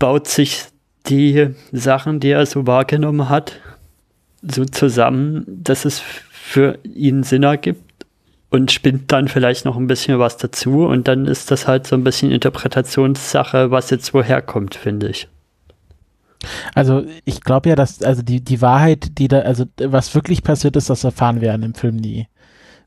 [0.00, 0.64] baut sich
[1.06, 3.60] die Sachen, die er so wahrgenommen hat,
[4.42, 8.04] so zusammen, dass es für ihn Sinn ergibt
[8.50, 11.94] und spinnt dann vielleicht noch ein bisschen was dazu und dann ist das halt so
[11.94, 15.28] ein bisschen Interpretationssache, was jetzt woher kommt, finde ich.
[16.74, 20.76] Also ich glaube ja, dass also die die Wahrheit, die da also was wirklich passiert
[20.76, 22.28] ist, das erfahren wir in dem Film nie.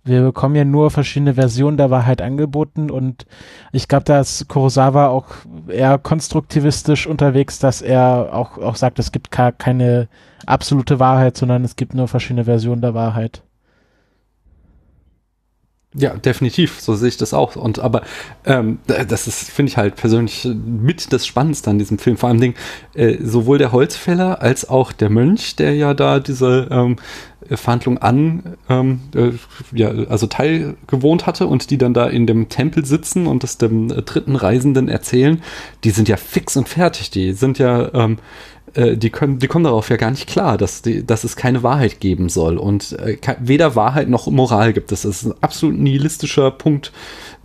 [0.04, 3.28] Wir bekommen ja nur verschiedene Versionen der Wahrheit angeboten und
[3.72, 5.28] ich glaube, da ist Kurosawa auch
[5.68, 10.08] eher konstruktivistisch unterwegs, dass er auch auch sagt, es gibt keine
[10.48, 13.44] absolute Wahrheit, sondern es gibt nur verschiedene Versionen der Wahrheit.
[15.94, 17.58] Ja, definitiv, so sehe ich das auch.
[17.58, 18.04] Und aber
[18.46, 22.16] ähm, das ist, finde ich halt persönlich mit das Spannendste an diesem Film.
[22.16, 22.54] Vor allem Ding,
[22.94, 26.96] äh, sowohl der Holzfäller als auch der Mönch, der ja da diese ähm,
[27.50, 29.32] Verhandlung an, ähm, äh,
[29.74, 33.92] ja, also teilgewohnt hatte und die dann da in dem Tempel sitzen und das dem
[33.92, 35.42] äh, dritten Reisenden erzählen,
[35.84, 37.12] die sind ja fix und fertig.
[37.12, 38.18] Die sind ja ähm,
[38.74, 41.64] äh, die, können, die kommen darauf ja gar nicht klar, dass, die, dass es keine
[41.64, 45.02] Wahrheit geben soll und äh, weder Wahrheit noch Moral gibt es.
[45.02, 46.92] Das ist ein absolut nihilistischer Punkt,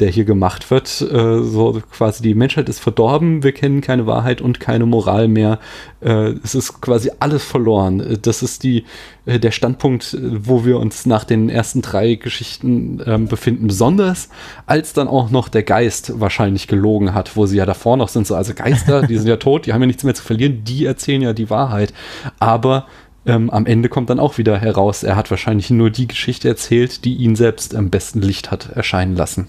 [0.00, 1.00] der hier gemacht wird.
[1.00, 5.58] Äh, so quasi die Menschheit ist verdorben, wir kennen keine Wahrheit und keine Moral mehr.
[6.00, 8.18] Äh, es ist quasi alles verloren.
[8.22, 8.84] Das ist die,
[9.24, 13.66] äh, der Standpunkt, wo wir uns nach den ersten drei Geschichten ähm, befinden.
[13.66, 14.28] Besonders
[14.66, 18.26] als dann auch noch der Geist wahrscheinlich gelogen hat, wo sie ja davor noch sind.
[18.26, 20.84] So, also Geister, die sind ja tot, die haben ja nichts mehr zu verlieren, die
[20.84, 21.92] erzählen ja die Wahrheit.
[22.38, 22.86] Aber
[23.26, 27.04] ähm, am Ende kommt dann auch wieder heraus, er hat wahrscheinlich nur die Geschichte erzählt,
[27.04, 29.46] die ihn selbst am besten Licht hat erscheinen lassen.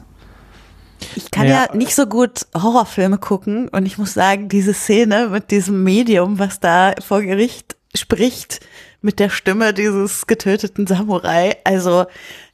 [1.16, 1.66] Ich kann ja.
[1.66, 1.76] ja.
[1.76, 6.60] nicht so gut Horrorfilme gucken und ich muss sagen, diese Szene mit diesem Medium, was
[6.60, 8.60] da vor Gericht spricht,
[9.02, 12.06] mit der Stimme dieses getöteten Samurai, also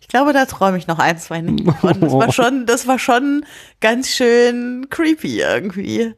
[0.01, 1.99] ich glaube, da träume ich noch ein, zwei Nächte von.
[2.01, 3.45] Das war schon, das war schon
[3.79, 6.13] ganz schön creepy irgendwie.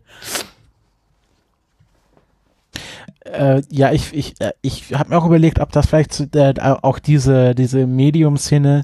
[3.26, 7.00] Äh, ja, ich, ich, äh, ich habe mir auch überlegt, ob das vielleicht äh, auch
[7.00, 8.84] diese, diese Medium-Szene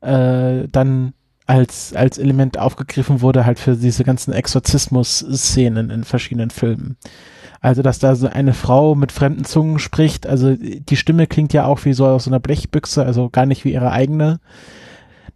[0.00, 1.14] äh, dann
[1.48, 6.98] als, als Element aufgegriffen wurde, halt für diese ganzen Exorzismus-Szenen in verschiedenen Filmen.
[7.60, 11.64] Also, dass da so eine Frau mit fremden Zungen spricht, also die Stimme klingt ja
[11.64, 14.40] auch wie so aus einer Blechbüchse, also gar nicht wie ihre eigene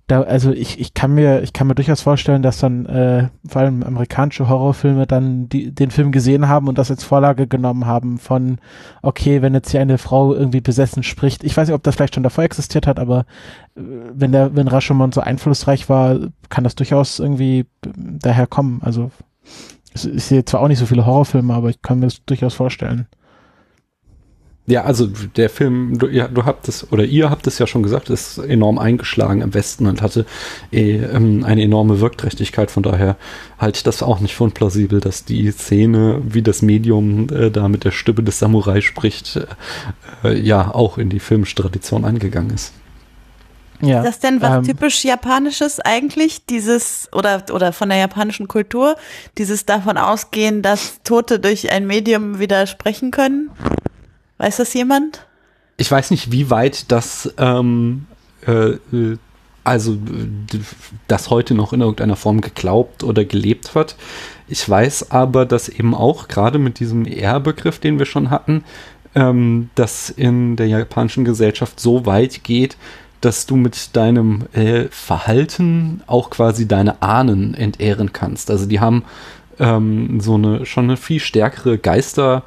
[0.08, 3.62] da, also ich, ich kann mir, ich kann mir durchaus vorstellen, dass dann äh, vor
[3.62, 8.18] allem amerikanische Horrorfilme dann die, den Film gesehen haben und das als Vorlage genommen haben
[8.18, 8.58] von,
[9.00, 12.14] okay, wenn jetzt hier eine Frau irgendwie besessen spricht, ich weiß nicht, ob das vielleicht
[12.14, 13.20] schon davor existiert hat, aber
[13.76, 13.80] äh,
[14.12, 18.80] wenn der, wenn Rashomon so einflussreich war, kann das durchaus irgendwie daher kommen.
[18.82, 19.10] Also
[19.94, 23.06] ich sehe zwar auch nicht so viele Horrorfilme, aber ich kann mir das durchaus vorstellen.
[24.66, 27.83] Ja, also der Film, du, ja, du habt es, oder ihr habt es ja schon
[27.83, 30.25] gesagt, ist enorm eingeschlagen im Westen und hatte
[30.70, 32.70] eh, ähm, eine enorme Wirkträchtigkeit.
[32.70, 33.16] Von daher
[33.59, 37.66] halte ich das auch nicht für unplausibel, dass die Szene, wie das Medium äh, da
[37.66, 39.40] mit der Stimme des Samurai spricht,
[40.22, 42.72] äh, ja auch in die filmische Tradition eingegangen ist.
[43.81, 46.46] Ja, ist das denn was ähm, typisch Japanisches eigentlich?
[46.46, 48.94] Dieses, oder, oder von der japanischen Kultur,
[49.38, 53.51] dieses davon ausgehen, dass Tote durch ein Medium widersprechen können?
[54.42, 55.24] Weiß das jemand?
[55.76, 58.07] Ich weiß nicht, wie weit das, ähm,
[58.44, 58.72] äh,
[59.62, 59.96] also
[61.07, 63.94] das heute noch in irgendeiner Form geglaubt oder gelebt wird.
[64.48, 68.64] Ich weiß aber, dass eben auch gerade mit diesem ER-Begriff, den wir schon hatten,
[69.14, 72.76] ähm, das in der japanischen Gesellschaft so weit geht,
[73.20, 78.50] dass du mit deinem äh, Verhalten auch quasi deine Ahnen entehren kannst.
[78.50, 79.05] Also die haben
[79.61, 82.42] ähm, so eine schon eine viel stärkere Geister-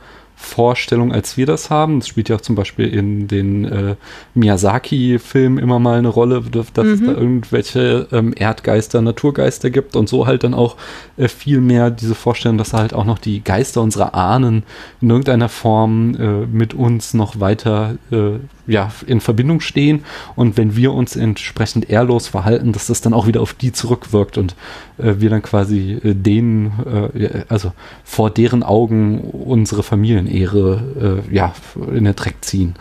[0.46, 2.00] Vorstellung, als wir das haben.
[2.00, 3.96] Das spielt ja auch zum Beispiel in den äh,
[4.36, 6.94] Miyazaki-Filmen immer mal eine Rolle, dass mhm.
[6.94, 10.78] es da irgendwelche ähm, Erdgeister, Naturgeister gibt und so halt dann auch
[11.18, 14.64] äh, viel mehr diese Vorstellung, dass halt auch noch die Geister unserer Ahnen
[15.02, 20.06] in irgendeiner Form äh, mit uns noch weiter äh, ja, in Verbindung stehen
[20.36, 24.38] und wenn wir uns entsprechend ehrlos verhalten, dass das dann auch wieder auf die zurückwirkt
[24.38, 24.56] und
[24.98, 31.54] äh, wir dann quasi äh, denen, äh, also vor deren Augen unsere Familienehre äh, ja,
[31.94, 32.76] in den Dreck ziehen.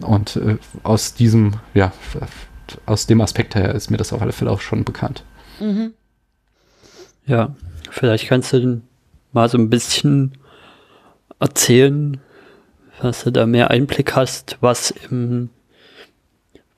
[0.00, 1.92] Und äh, aus diesem, ja,
[2.84, 5.24] aus dem Aspekt her ist mir das auf alle Fälle auch schon bekannt.
[5.60, 5.92] Mhm.
[7.26, 7.54] Ja,
[7.90, 8.82] vielleicht kannst du
[9.32, 10.32] mal so ein bisschen
[11.40, 12.20] erzählen,
[13.00, 15.50] dass du da mehr Einblick hast, was im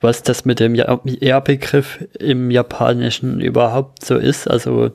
[0.01, 4.49] was das mit dem R-Begriff im Japanischen überhaupt so ist.
[4.49, 4.91] Also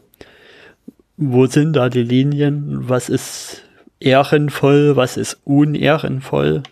[1.16, 2.88] wo sind da die Linien?
[2.88, 3.62] Was ist
[4.00, 4.96] ehrenvoll?
[4.96, 6.62] Was ist unehrenvoll?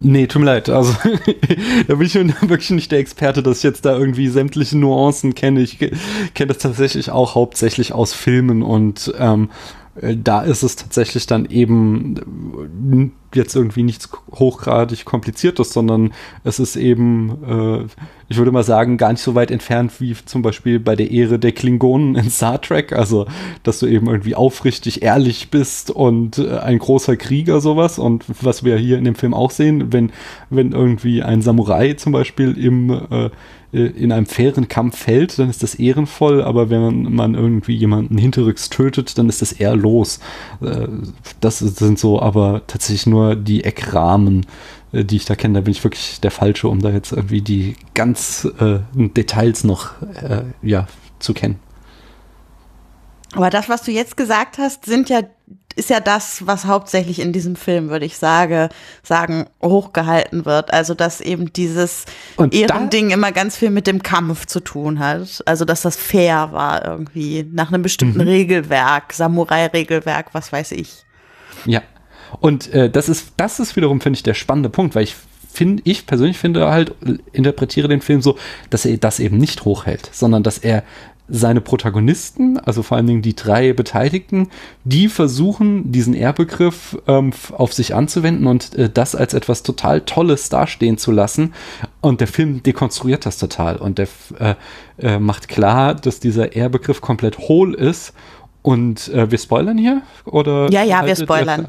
[0.00, 0.68] Nee, tut mir leid.
[0.68, 0.94] Also,
[1.88, 5.60] da bin ich wirklich nicht der Experte, dass ich jetzt da irgendwie sämtliche Nuancen kenne.
[5.60, 9.77] Ich kenne das tatsächlich auch hauptsächlich aus Filmen und ähm, äh,
[10.16, 16.12] da ist es tatsächlich dann eben jetzt irgendwie nichts hochgradig kompliziertes, sondern
[16.44, 17.86] es ist eben, äh,
[18.28, 21.38] ich würde mal sagen, gar nicht so weit entfernt wie zum Beispiel bei der Ehre
[21.38, 22.92] der Klingonen in Star Trek.
[22.92, 23.26] Also,
[23.64, 27.98] dass du eben irgendwie aufrichtig ehrlich bist und äh, ein großer Krieger sowas.
[27.98, 30.10] Und was wir hier in dem Film auch sehen, wenn,
[30.48, 33.30] wenn irgendwie ein Samurai zum Beispiel im äh, äh,
[33.70, 38.70] in einem fairen Kampf fällt, dann ist das ehrenvoll, aber wenn man irgendwie jemanden hinterrücks
[38.70, 40.20] tötet, dann ist das eher los.
[40.62, 40.88] Äh,
[41.40, 44.46] das sind so aber tatsächlich nur die Eckrahmen,
[44.92, 45.54] äh, die ich da kenne.
[45.54, 50.00] Da bin ich wirklich der Falsche, um da jetzt irgendwie die ganz äh, Details noch
[50.22, 50.86] äh, ja,
[51.18, 51.58] zu kennen.
[53.34, 55.20] Aber das, was du jetzt gesagt hast, sind ja
[55.78, 58.68] ist ja das, was hauptsächlich in diesem Film, würde ich sage,
[59.02, 60.72] sagen, hochgehalten wird.
[60.72, 62.04] Also, dass eben dieses
[62.36, 65.42] und Ehrending immer ganz viel mit dem Kampf zu tun hat.
[65.46, 68.28] Also, dass das fair war irgendwie, nach einem bestimmten mhm.
[68.28, 71.04] Regelwerk, Samurai-Regelwerk, was weiß ich.
[71.64, 71.82] Ja.
[72.40, 75.16] Und äh, das ist, das ist wiederum, finde ich, der spannende Punkt, weil ich
[75.50, 76.94] finde, ich persönlich finde halt,
[77.32, 78.36] interpretiere den Film so,
[78.70, 80.84] dass er das eben nicht hochhält, sondern dass er
[81.28, 84.48] seine Protagonisten, also vor allen Dingen die drei Beteiligten,
[84.84, 90.48] die versuchen, diesen Ehrbegriff ähm, auf sich anzuwenden und äh, das als etwas total Tolles
[90.48, 91.52] dastehen zu lassen.
[92.00, 94.54] Und der Film dekonstruiert das total und der äh,
[94.98, 98.14] äh, macht klar, dass dieser Ehrbegriff komplett hohl ist.
[98.62, 100.02] Und äh, wir spoilern hier?
[100.24, 101.66] Oder ja, ja, wir spoilern.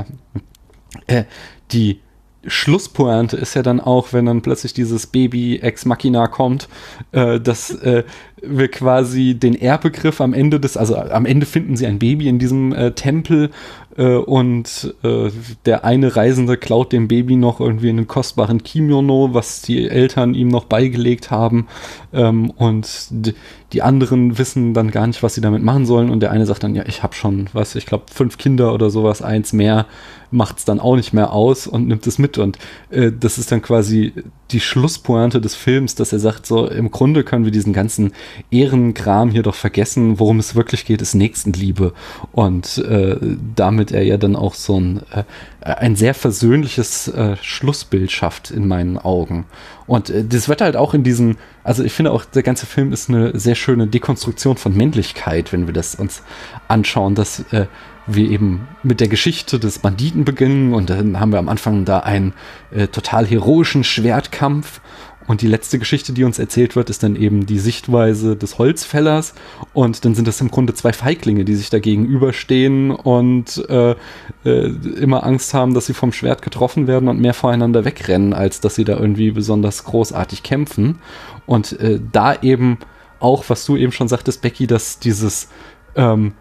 [1.05, 1.25] Äh,
[1.71, 1.99] die
[2.45, 6.69] Schlusspointe ist ja dann auch, wenn dann plötzlich dieses Baby Ex Machina kommt,
[7.11, 8.03] äh, dass äh,
[8.43, 12.39] wir quasi den Ehrbegriff am Ende des, also am Ende finden sie ein Baby in
[12.39, 13.49] diesem äh, Tempel
[13.97, 15.29] äh, und äh,
[15.65, 20.47] der eine Reisende klaut dem Baby noch irgendwie einen kostbaren Kimono, was die Eltern ihm
[20.47, 21.67] noch beigelegt haben
[22.13, 23.09] ähm, und
[23.73, 26.63] die anderen wissen dann gar nicht, was sie damit machen sollen und der eine sagt
[26.63, 29.85] dann, ja, ich habe schon, was, ich glaube, fünf Kinder oder sowas, eins mehr,
[30.31, 32.57] macht es dann auch nicht mehr aus und nimmt es mit und
[32.89, 34.13] äh, das ist dann quasi
[34.51, 38.13] die Schlusspointe des Films, dass er sagt, so im Grunde können wir diesen ganzen
[38.51, 41.93] Ehrenkram hier doch vergessen, worum es wirklich geht, ist Nächstenliebe.
[42.31, 43.17] Und äh,
[43.55, 45.23] damit er ja dann auch so ein, äh,
[45.61, 49.45] ein sehr versöhnliches äh, Schlussbild schafft in meinen Augen.
[49.87, 52.93] Und äh, das wird halt auch in diesen, also ich finde auch, der ganze Film
[52.93, 56.23] ist eine sehr schöne Dekonstruktion von Männlichkeit, wenn wir das uns
[56.67, 57.65] anschauen, dass äh,
[58.05, 60.73] wir eben mit der Geschichte des Banditen beginnen.
[60.73, 62.33] Und dann haben wir am Anfang da einen
[62.71, 64.81] äh, total heroischen Schwertkampf
[65.29, 69.35] und die letzte Geschichte, die uns erzählt wird, ist dann eben die Sichtweise des Holzfällers.
[69.73, 73.91] Und dann sind das im Grunde zwei Feiglinge, die sich da gegenüberstehen und äh,
[74.43, 78.59] äh, immer Angst haben, dass sie vom Schwert getroffen werden und mehr voreinander wegrennen, als
[78.59, 80.97] dass sie da irgendwie besonders großartig kämpfen.
[81.45, 82.79] Und äh, da eben
[83.19, 85.49] auch, was du eben schon sagtest, Becky, dass dieses
[85.95, 86.33] ähm,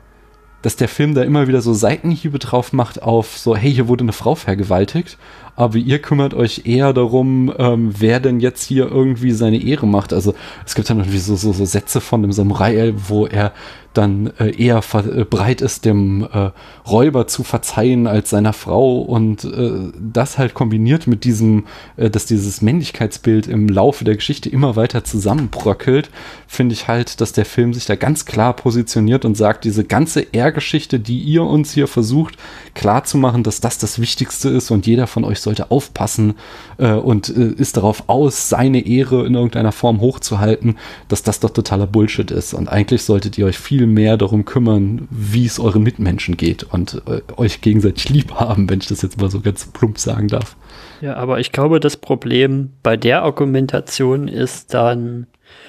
[0.62, 4.02] dass der Film da immer wieder so Seitenhiebe drauf macht auf so, hey, hier wurde
[4.02, 5.18] eine Frau vergewaltigt,
[5.58, 10.12] aber ihr kümmert euch eher darum, ähm, wer denn jetzt hier irgendwie seine Ehre macht.
[10.12, 13.52] Also es gibt dann irgendwie so, so, so Sätze von dem Samurai, wo er
[13.98, 16.50] dann äh, eher äh, bereit ist, dem äh,
[16.88, 21.64] Räuber zu verzeihen als seiner Frau und äh, das halt kombiniert mit diesem,
[21.96, 26.10] äh, dass dieses Männlichkeitsbild im Laufe der Geschichte immer weiter zusammenbröckelt,
[26.46, 30.20] finde ich halt, dass der Film sich da ganz klar positioniert und sagt, diese ganze
[30.20, 32.36] Ehrgeschichte, die ihr uns hier versucht
[32.74, 36.34] klarzumachen, dass das das Wichtigste ist und jeder von euch sollte aufpassen
[36.76, 40.76] äh, und äh, ist darauf aus, seine Ehre in irgendeiner Form hochzuhalten,
[41.08, 45.08] dass das doch totaler Bullshit ist und eigentlich solltet ihr euch viel mehr darum kümmern,
[45.10, 49.20] wie es euren Mitmenschen geht und äh, euch gegenseitig lieb haben, wenn ich das jetzt
[49.20, 50.54] mal so ganz plump sagen darf.
[51.00, 55.26] Ja, aber ich glaube, das Problem bei der Argumentation ist dann,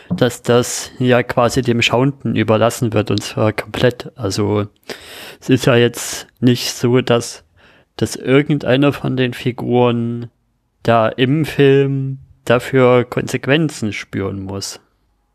[0.09, 4.11] dass das ja quasi dem Schauenden überlassen wird und zwar komplett.
[4.15, 4.67] Also
[5.39, 7.43] es ist ja jetzt nicht so, dass,
[7.99, 10.29] dass irgendeiner von den Figuren
[10.83, 14.79] da im Film dafür Konsequenzen spüren muss.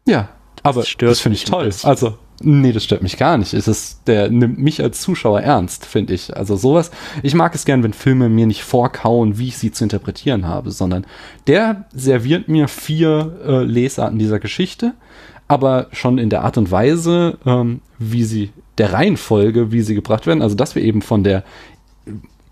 [0.06, 0.30] Ja,
[0.62, 1.70] aber das, das finde ich toll.
[1.82, 3.54] Also Nee, das stört mich gar nicht.
[3.54, 6.36] Es ist, der nimmt mich als Zuschauer ernst, finde ich.
[6.36, 6.90] Also sowas.
[7.22, 10.72] Ich mag es gern, wenn Filme mir nicht vorkauen, wie ich sie zu interpretieren habe,
[10.72, 11.06] sondern
[11.46, 14.94] der serviert mir vier äh, Lesarten dieser Geschichte,
[15.46, 20.26] aber schon in der Art und Weise, ähm, wie sie, der Reihenfolge, wie sie gebracht
[20.26, 20.42] werden.
[20.42, 21.44] Also, dass wir eben von der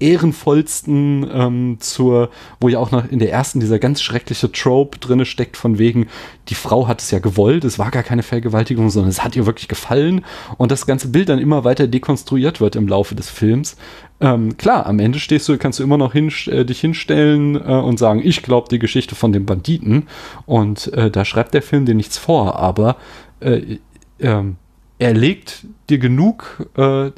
[0.03, 5.25] ehrenvollsten ähm, zur, wo ja auch noch in der ersten dieser ganz schreckliche Trope drinne
[5.25, 6.09] steckt, von wegen,
[6.49, 9.47] die Frau hat es ja gewollt, es war gar keine Vergewaltigung, sondern es hat ihr
[9.47, 10.25] wirklich gefallen
[10.59, 13.77] und das ganze Bild dann immer weiter dekonstruiert wird im Laufe des Films.
[14.21, 17.59] Ähm, klar, am Ende stehst du, kannst du immer noch hin, äh, dich hinstellen äh,
[17.59, 20.09] und sagen, ich glaube die Geschichte von dem Banditen
[20.47, 22.97] und äh, da schreibt der Film dir nichts vor, aber
[23.41, 23.79] äh,
[24.21, 24.57] ähm,
[24.99, 27.11] er legt dir genug äh,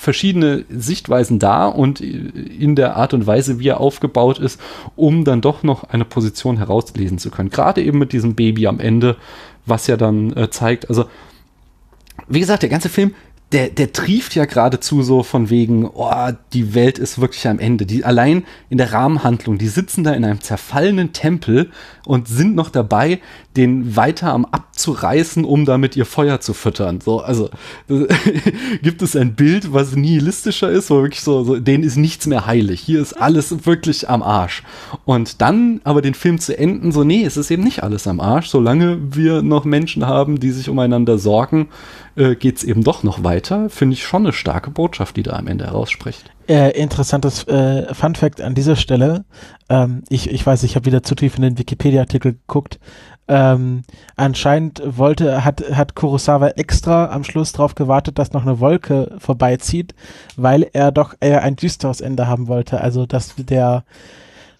[0.00, 4.58] verschiedene Sichtweisen da und in der Art und Weise, wie er aufgebaut ist,
[4.96, 7.50] um dann doch noch eine Position herauslesen zu können.
[7.50, 9.16] Gerade eben mit diesem Baby am Ende,
[9.66, 11.04] was ja dann äh, zeigt, also
[12.28, 13.14] wie gesagt, der ganze Film
[13.52, 17.84] der, der trieft ja geradezu so von wegen, oh, die Welt ist wirklich am Ende.
[17.84, 21.70] Die allein in der Rahmenhandlung, die sitzen da in einem zerfallenen Tempel
[22.06, 23.20] und sind noch dabei,
[23.56, 27.00] den weiter am abzureißen, um damit ihr Feuer zu füttern.
[27.00, 27.50] So, also
[28.82, 32.46] gibt es ein Bild, was nihilistischer ist, wo wirklich so, so, denen ist nichts mehr
[32.46, 32.80] heilig.
[32.80, 34.62] Hier ist alles wirklich am Arsch.
[35.04, 38.20] Und dann aber den Film zu enden, so, nee, es ist eben nicht alles am
[38.20, 38.48] Arsch.
[38.48, 41.68] Solange wir noch Menschen haben, die sich umeinander sorgen,
[42.20, 43.70] äh, geht es eben doch noch weiter.
[43.70, 46.30] Finde ich schon eine starke Botschaft, die da am Ende herausspricht.
[46.48, 49.24] Äh, interessantes äh, Fun Fact an dieser Stelle.
[49.68, 52.78] Ähm, ich, ich weiß, ich habe wieder zu tief in den Wikipedia-Artikel geguckt.
[53.26, 53.82] Ähm,
[54.16, 59.94] anscheinend wollte, hat, hat Kurosawa extra am Schluss darauf gewartet, dass noch eine Wolke vorbeizieht,
[60.36, 62.80] weil er doch eher ein düsteres Ende haben wollte.
[62.80, 63.84] Also, dass der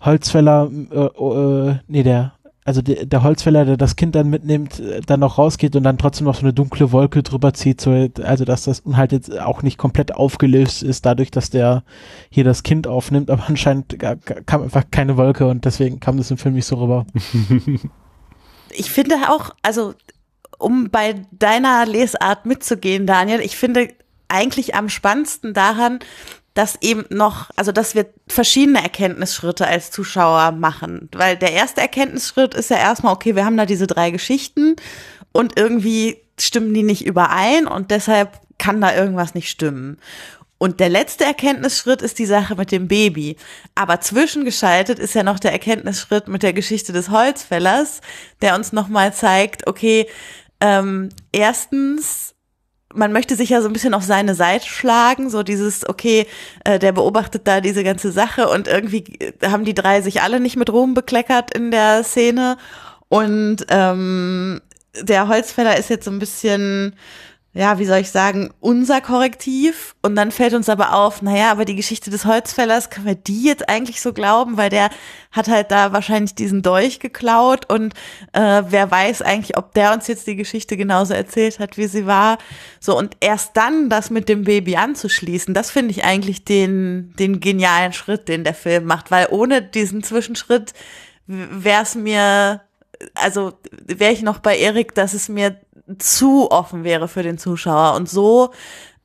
[0.00, 2.32] Holzfäller, äh, äh, nee, der
[2.64, 5.98] also der, der Holzfäller, der das Kind dann mitnimmt, äh, dann noch rausgeht und dann
[5.98, 9.62] trotzdem noch so eine dunkle Wolke drüber zieht, so, also dass das Unhalt jetzt auch
[9.62, 11.84] nicht komplett aufgelöst ist, dadurch, dass der
[12.30, 16.38] hier das Kind aufnimmt, aber anscheinend kam einfach keine Wolke und deswegen kam das im
[16.38, 17.06] Film nicht so rüber.
[18.70, 19.94] ich finde auch, also
[20.58, 23.88] um bei deiner Lesart mitzugehen, Daniel, ich finde
[24.28, 25.98] eigentlich am spannendsten daran,
[26.60, 31.08] dass eben noch, also dass wir verschiedene Erkenntnisschritte als Zuschauer machen.
[31.12, 34.76] Weil der erste Erkenntnisschritt ist ja erstmal, okay, wir haben da diese drei Geschichten
[35.32, 39.96] und irgendwie stimmen die nicht überein und deshalb kann da irgendwas nicht stimmen.
[40.58, 43.36] Und der letzte Erkenntnisschritt ist die Sache mit dem Baby.
[43.74, 48.02] Aber zwischengeschaltet ist ja noch der Erkenntnisschritt mit der Geschichte des Holzfällers,
[48.42, 50.06] der uns nochmal zeigt, okay,
[50.60, 52.34] ähm, erstens
[52.94, 56.26] man möchte sich ja so ein bisschen auf seine Seite schlagen, so dieses, okay,
[56.64, 60.40] äh, der beobachtet da diese ganze Sache und irgendwie äh, haben die drei sich alle
[60.40, 62.56] nicht mit Ruhm bekleckert in der Szene.
[63.08, 64.60] Und ähm,
[65.00, 66.94] der Holzfäller ist jetzt so ein bisschen
[67.52, 69.96] ja, wie soll ich sagen, unser Korrektiv.
[70.02, 73.42] Und dann fällt uns aber auf, naja, aber die Geschichte des Holzfällers, können wir die
[73.42, 74.56] jetzt eigentlich so glauben?
[74.56, 74.90] Weil der
[75.32, 77.94] hat halt da wahrscheinlich diesen Dolch geklaut und
[78.34, 82.06] äh, wer weiß eigentlich, ob der uns jetzt die Geschichte genauso erzählt hat, wie sie
[82.06, 82.38] war.
[82.78, 87.40] So, und erst dann das mit dem Baby anzuschließen, das finde ich eigentlich den, den
[87.40, 89.10] genialen Schritt, den der Film macht.
[89.10, 90.72] Weil ohne diesen Zwischenschritt
[91.26, 92.60] wäre es mir
[93.14, 95.56] also wäre ich noch bei Erik, dass es mir
[95.98, 97.94] zu offen wäre für den Zuschauer.
[97.94, 98.50] Und so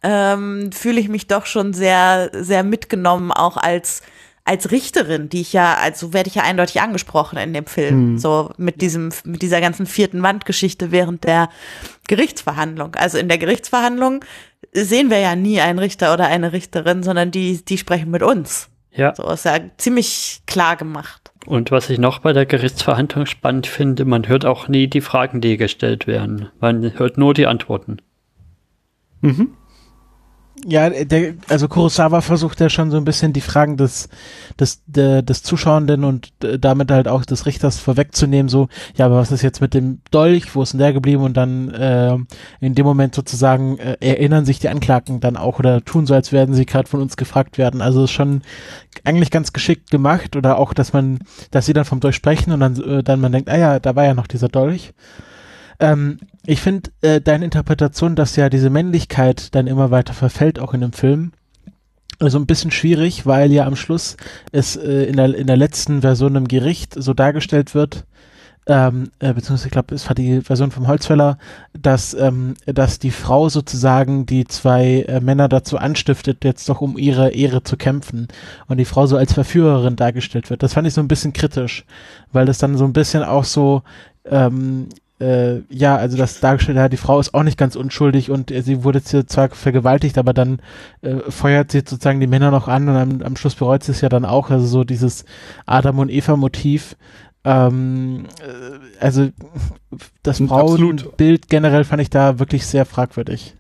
[0.04, 4.02] ähm, fühle ich mich doch schon sehr, sehr mitgenommen, auch als
[4.48, 8.18] als Richterin, die ich ja, also werde ich ja eindeutig angesprochen in dem Film, mhm.
[8.20, 11.50] so mit diesem, mit dieser ganzen vierten Wandgeschichte während der
[12.08, 12.94] Gerichtsverhandlung.
[12.94, 14.24] Also in der Gerichtsverhandlung
[14.72, 18.70] sehen wir ja nie einen Richter oder eine Richterin, sondern die, die sprechen mit uns.
[18.92, 19.16] Ja.
[19.16, 21.25] So ist ja ziemlich klar gemacht.
[21.46, 25.42] Und was ich noch bei der Gerichtsverhandlung spannend finde, man hört auch nie die Fragen,
[25.42, 26.50] die gestellt werden.
[26.60, 27.98] Man hört nur die Antworten.
[29.22, 29.54] Mhm.
[30.68, 34.10] Ja, der, also Kurosawa versucht ja schon so ein bisschen die Fragen des,
[34.60, 39.18] des, de, des Zuschauenden und äh, damit halt auch des Richters vorwegzunehmen, so, ja, aber
[39.18, 41.22] was ist jetzt mit dem Dolch, wo ist denn der geblieben?
[41.22, 42.18] Und dann äh,
[42.62, 46.32] in dem Moment sozusagen äh, erinnern sich die Anklagen dann auch oder tun so, als
[46.32, 47.84] werden sie gerade von uns gefragt werden.
[47.84, 48.42] Also ist schon
[49.04, 51.20] eigentlich ganz geschickt gemacht oder auch, dass man,
[51.52, 53.96] dass sie dann vom Dolch sprechen und dann, äh, dann man denkt, ah ja, da
[53.96, 54.94] war ja noch dieser Dolch.
[55.80, 60.74] Ähm, ich finde äh, deine Interpretation, dass ja diese Männlichkeit dann immer weiter verfällt, auch
[60.74, 61.32] in dem Film,
[62.20, 64.18] also ein bisschen schwierig, weil ja am Schluss
[64.52, 68.06] es äh, in, der, in der letzten Version im Gericht so dargestellt wird,
[68.68, 71.38] ähm, äh, beziehungsweise ich glaube, es war die Version vom Holzfäller,
[71.74, 76.98] dass, ähm, dass die Frau sozusagen die zwei äh, Männer dazu anstiftet, jetzt doch um
[76.98, 78.28] ihre Ehre zu kämpfen
[78.68, 80.64] und die Frau so als Verführerin dargestellt wird.
[80.64, 81.86] Das fand ich so ein bisschen kritisch,
[82.32, 83.84] weil das dann so ein bisschen auch so
[84.26, 84.90] ähm,
[85.20, 88.62] äh, ja, also das dargestellt hat, die Frau ist auch nicht ganz unschuldig und äh,
[88.62, 90.60] sie wurde zwar vergewaltigt, aber dann
[91.02, 94.02] äh, feuert sie sozusagen die Männer noch an und am, am Schluss bereut sie es
[94.02, 95.24] ja dann auch, also so dieses
[95.66, 96.98] Adam und Eva Motiv.
[97.46, 99.30] Ähm, äh, also
[100.24, 103.56] das Frauenbild generell fand ich da wirklich sehr fragwürdig.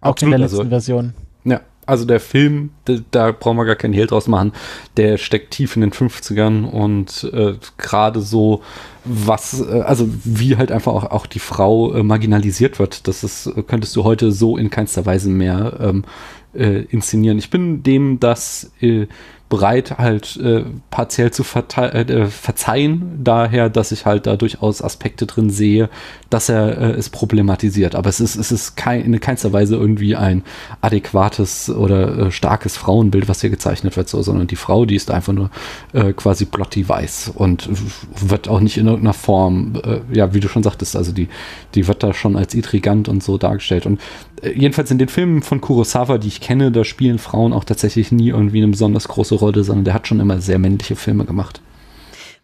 [0.00, 1.14] Auch Absolut, in der letzten also, Version.
[1.44, 1.60] Ja,
[1.92, 4.52] also der Film, da, da brauchen wir gar keinen Hehl draus machen,
[4.96, 8.62] der steckt tief in den 50ern und äh, gerade so
[9.04, 13.52] was, äh, also wie halt einfach auch, auch die Frau äh, marginalisiert wird, das ist,
[13.66, 16.04] könntest du heute so in keinster Weise mehr ähm,
[16.54, 17.38] äh, inszenieren.
[17.38, 19.06] Ich bin dem das äh,
[19.52, 25.50] bereit, halt äh, partiell zu äh, verzeihen, daher, dass ich halt da durchaus Aspekte drin
[25.50, 25.90] sehe,
[26.30, 27.94] dass er äh, es problematisiert.
[27.94, 30.42] Aber es ist, es ist kein, in keinster Weise irgendwie ein
[30.80, 35.10] adäquates oder äh, starkes Frauenbild, was hier gezeichnet wird, so, sondern die Frau, die ist
[35.10, 35.50] einfach nur
[35.92, 37.68] äh, quasi blotti weiß und
[38.26, 41.28] wird auch nicht in irgendeiner Form, äh, ja, wie du schon sagtest, also die,
[41.74, 43.84] die wird da schon als intrigant und so dargestellt.
[43.84, 44.00] Und
[44.42, 48.30] jedenfalls in den Filmen von Kurosawa, die ich kenne, da spielen Frauen auch tatsächlich nie
[48.30, 51.60] irgendwie eine besonders große Rolle, sondern der hat schon immer sehr männliche Filme gemacht.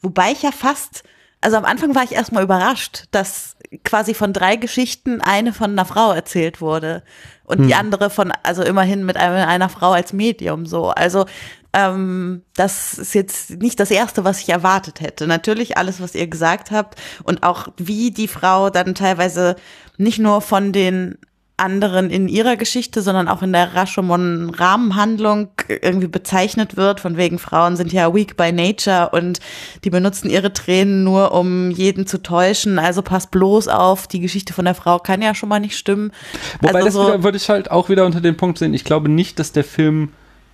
[0.02, 1.02] Wobei ich ja fast,
[1.40, 5.84] also am Anfang war ich erstmal überrascht, dass quasi von drei Geschichten eine von einer
[5.84, 7.02] Frau erzählt wurde
[7.44, 7.66] und hm.
[7.66, 10.90] die andere von, also immerhin mit einer, Frau als Medium so.
[10.90, 11.26] Also
[11.72, 15.26] ähm, das ist jetzt nicht das Erste, was ich erwartet hätte.
[15.26, 19.56] Natürlich alles, was ihr gesagt habt und auch wie die Frau dann teilweise
[19.96, 21.18] nicht nur von den
[21.58, 27.76] anderen in ihrer Geschichte, sondern auch in der Rashomon-Rahmenhandlung irgendwie bezeichnet wird, von wegen Frauen
[27.76, 29.40] sind ja weak by nature und
[29.84, 32.78] die benutzen ihre Tränen nur, um jeden zu täuschen.
[32.78, 36.12] Also pass bloß auf, die Geschichte von der Frau kann ja schon mal nicht stimmen.
[36.60, 38.72] Wobei also das so, würde ich halt auch wieder unter den Punkt sehen.
[38.74, 40.10] Ich glaube nicht, dass der Film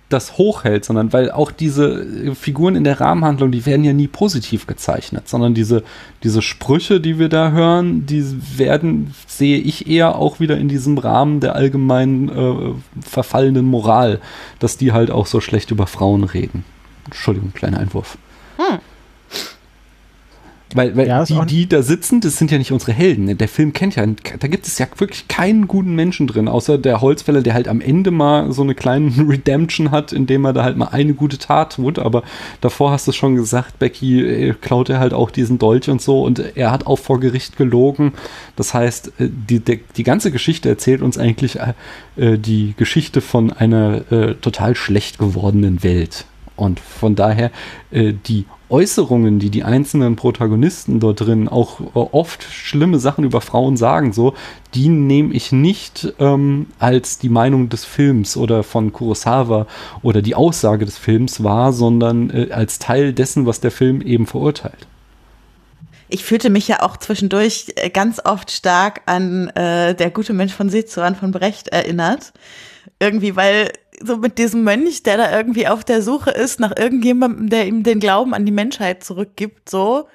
[0.09, 4.07] das hochhält, sondern weil auch diese äh, Figuren in der Rahmenhandlung, die werden ja nie
[4.07, 5.83] positiv gezeichnet, sondern diese,
[6.23, 8.23] diese Sprüche, die wir da hören, die
[8.57, 14.19] werden, sehe ich eher auch wieder in diesem Rahmen der allgemeinen äh, verfallenen Moral,
[14.59, 16.63] dass die halt auch so schlecht über Frauen reden.
[17.05, 18.17] Entschuldigung, kleiner Einwurf.
[18.57, 18.79] Hm.
[20.75, 23.37] Weil, weil ja, die, die da sitzen, das sind ja nicht unsere Helden.
[23.37, 26.99] Der Film kennt ja, da gibt es ja wirklich keinen guten Menschen drin, außer der
[26.99, 30.75] Holzfäller, der halt am Ende mal so eine kleine Redemption hat, indem er da halt
[30.75, 31.97] mal eine gute Tat tut.
[31.97, 32.23] Aber
[32.59, 36.23] davor hast du schon gesagt, Becky äh, klaut er halt auch diesen Dolch und so
[36.23, 38.11] und er hat auch vor Gericht gelogen.
[38.57, 41.57] Das heißt, äh, die, die, die ganze Geschichte erzählt uns eigentlich
[42.17, 46.25] äh, die Geschichte von einer äh, total schlecht gewordenen Welt.
[46.55, 47.51] Und von daher
[47.91, 53.41] äh, die Äußerungen, die die einzelnen Protagonisten dort drin auch äh, oft schlimme Sachen über
[53.41, 54.33] Frauen sagen, so,
[54.73, 59.67] die nehme ich nicht ähm, als die Meinung des Films oder von Kurosawa
[60.01, 64.25] oder die Aussage des Films wahr, sondern äh, als Teil dessen, was der Film eben
[64.25, 64.87] verurteilt.
[66.07, 70.53] Ich fühlte mich ja auch zwischendurch äh, ganz oft stark an äh, Der gute Mensch
[70.53, 72.33] von Sezuan von Brecht erinnert.
[72.99, 73.71] Irgendwie, weil
[74.03, 77.83] so mit diesem Mönch, der da irgendwie auf der Suche ist nach irgendjemandem, der ihm
[77.83, 80.07] den Glauben an die Menschheit zurückgibt, so.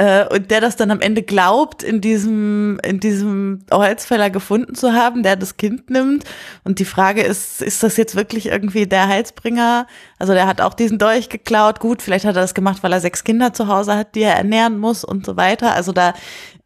[0.00, 4.94] Äh, und der das dann am Ende glaubt, in diesem, in diesem Holzfäller gefunden zu
[4.94, 6.24] haben, der das Kind nimmt.
[6.64, 9.86] Und die Frage ist, ist das jetzt wirklich irgendwie der Heilsbringer?
[10.18, 11.80] Also der hat auch diesen Dolch geklaut.
[11.80, 14.36] Gut, vielleicht hat er das gemacht, weil er sechs Kinder zu Hause hat, die er
[14.36, 15.74] ernähren muss und so weiter.
[15.74, 16.14] Also da,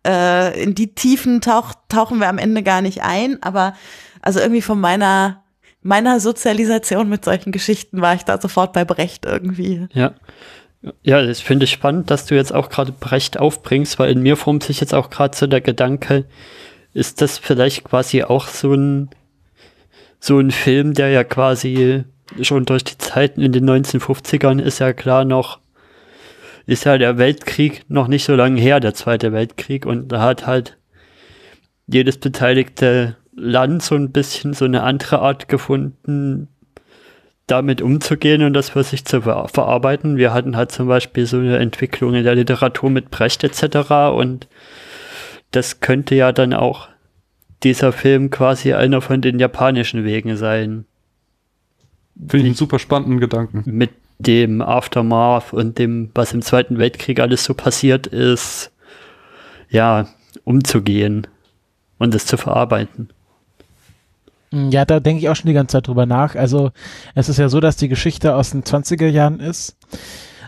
[0.06, 3.42] äh, in die Tiefen tauch, tauchen wir am Ende gar nicht ein.
[3.42, 3.74] Aber
[4.22, 5.43] also irgendwie von meiner
[5.84, 9.86] meiner Sozialisation mit solchen Geschichten war ich da sofort bei Brecht irgendwie.
[9.92, 10.14] Ja.
[11.02, 14.36] Ja, das finde ich spannend, dass du jetzt auch gerade Brecht aufbringst, weil in mir
[14.36, 16.26] formt sich jetzt auch gerade so der Gedanke,
[16.92, 19.08] ist das vielleicht quasi auch so ein,
[20.20, 22.04] so ein Film, der ja quasi
[22.42, 25.58] schon durch die Zeiten in den 1950ern ist ja klar noch,
[26.66, 30.46] ist ja der Weltkrieg noch nicht so lange her, der Zweite Weltkrieg, und da hat
[30.46, 30.76] halt
[31.86, 36.48] jedes beteiligte Land so ein bisschen so eine andere Art gefunden,
[37.46, 40.16] damit umzugehen und das für sich zu ver verarbeiten.
[40.16, 43.90] Wir hatten halt zum Beispiel so eine Entwicklung in der Literatur mit Brecht etc.
[44.14, 44.48] Und
[45.50, 46.88] das könnte ja dann auch
[47.62, 50.84] dieser Film quasi einer von den japanischen Wegen sein.
[52.16, 53.62] Finde ich einen super spannenden Gedanken.
[53.66, 58.72] Mit dem Aftermath und dem, was im Zweiten Weltkrieg alles so passiert ist,
[59.68, 60.06] ja,
[60.44, 61.26] umzugehen
[61.98, 63.10] und es zu verarbeiten.
[64.70, 66.36] Ja, da denke ich auch schon die ganze Zeit drüber nach.
[66.36, 66.70] Also
[67.14, 69.76] es ist ja so, dass die Geschichte aus den 20er Jahren ist.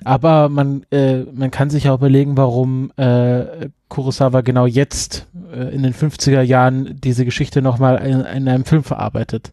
[0.04, 5.82] Aber man, äh, man kann sich auch überlegen, warum äh, Kurosawa genau jetzt äh, in
[5.82, 9.52] den 50er Jahren diese Geschichte nochmal in, in einem Film verarbeitet.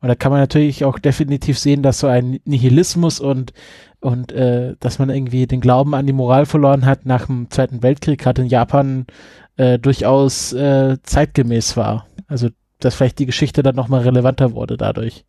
[0.00, 3.52] Und da kann man natürlich auch definitiv sehen, dass so ein Nihilismus und
[4.00, 7.82] und äh, dass man irgendwie den Glauben an die Moral verloren hat nach dem Zweiten
[7.82, 9.06] Weltkrieg, gerade in Japan,
[9.56, 12.06] äh, durchaus äh, zeitgemäß war.
[12.26, 12.50] Also
[12.84, 15.24] dass vielleicht die Geschichte dann nochmal relevanter wurde dadurch.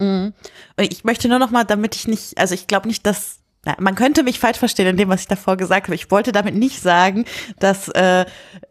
[0.00, 0.32] Mhm.
[0.78, 4.22] Ich möchte nur nochmal, damit ich nicht, also ich glaube nicht, dass na, man könnte
[4.22, 5.94] mich falsch verstehen in dem, was ich davor gesagt habe.
[5.96, 7.24] Ich wollte damit nicht sagen,
[7.58, 8.24] dass äh,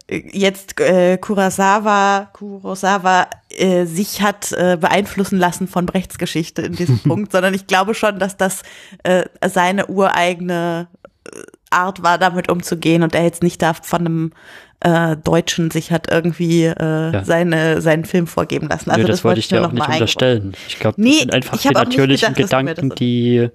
[0.08, 6.98] jetzt äh, Kurosawa, Kurosawa äh, sich hat äh, beeinflussen lassen von Brechts Geschichte in diesem
[7.02, 8.62] Punkt, sondern ich glaube schon, dass das
[9.02, 10.88] äh, seine ureigene
[11.26, 14.32] äh, Art war, damit umzugehen und er jetzt nicht da von einem
[14.80, 17.24] äh, Deutschen sich hat irgendwie äh, ja.
[17.24, 18.90] seine, seinen Film vorgeben lassen.
[18.90, 20.52] Also nee, das, das wollte ich dir auch nicht unterstellen.
[20.68, 23.48] Ich glaube, nee, das sind einfach die natürlichen gedacht, Gedanken, die,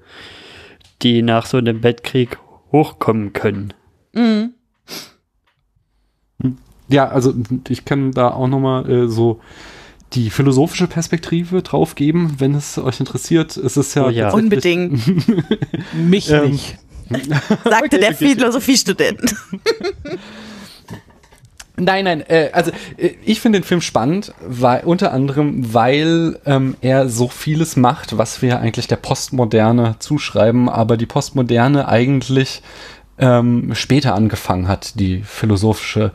[1.02, 2.38] die nach so einem Weltkrieg
[2.72, 3.74] hochkommen können.
[4.14, 4.54] Mhm.
[6.90, 7.34] Ja, also
[7.70, 9.40] ich kann da auch nochmal äh, so
[10.14, 13.58] die philosophische Perspektive drauf geben, wenn es euch interessiert.
[13.58, 14.32] Es ist ja, oh ja.
[14.32, 15.02] unbedingt.
[15.94, 16.78] Mich ähm, nicht.
[17.64, 19.36] Sagte der Philosophiestudent.
[21.76, 26.76] Nein, nein, äh, also äh, ich finde den Film spannend, weil unter anderem, weil ähm,
[26.82, 32.62] er so vieles macht, was wir eigentlich der Postmoderne zuschreiben, aber die Postmoderne eigentlich
[33.18, 36.12] ähm, später angefangen hat, die philosophische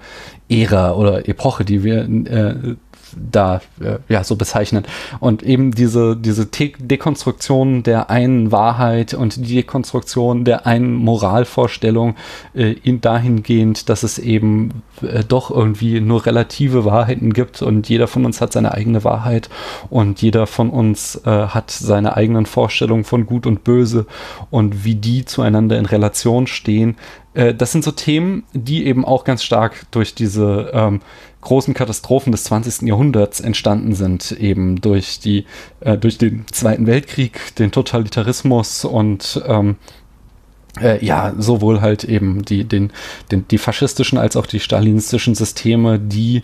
[0.49, 2.77] Ära oder Epoche, die wir äh,
[3.19, 4.85] da äh, ja so bezeichnen.
[5.21, 12.17] Und eben diese, diese Dekonstruktion der einen Wahrheit und die Dekonstruktion der einen Moralvorstellung
[12.55, 18.07] äh, in dahingehend, dass es eben äh, doch irgendwie nur relative Wahrheiten gibt und jeder
[18.07, 19.49] von uns hat seine eigene Wahrheit
[19.91, 24.07] und jeder von uns äh, hat seine eigenen Vorstellungen von Gut und Böse
[24.51, 26.97] und wie die zueinander in Relation stehen.
[27.35, 31.01] Äh, das sind so Themen, die eben auch ganz stark durch diese ähm,
[31.41, 32.89] großen Katastrophen des 20.
[32.89, 35.47] Jahrhunderts entstanden sind, eben durch die,
[35.81, 39.77] äh, durch den Zweiten Weltkrieg, den Totalitarismus und ähm,
[40.81, 42.93] äh, ja, sowohl halt eben die, den,
[43.31, 46.43] den, die faschistischen als auch die stalinistischen Systeme, die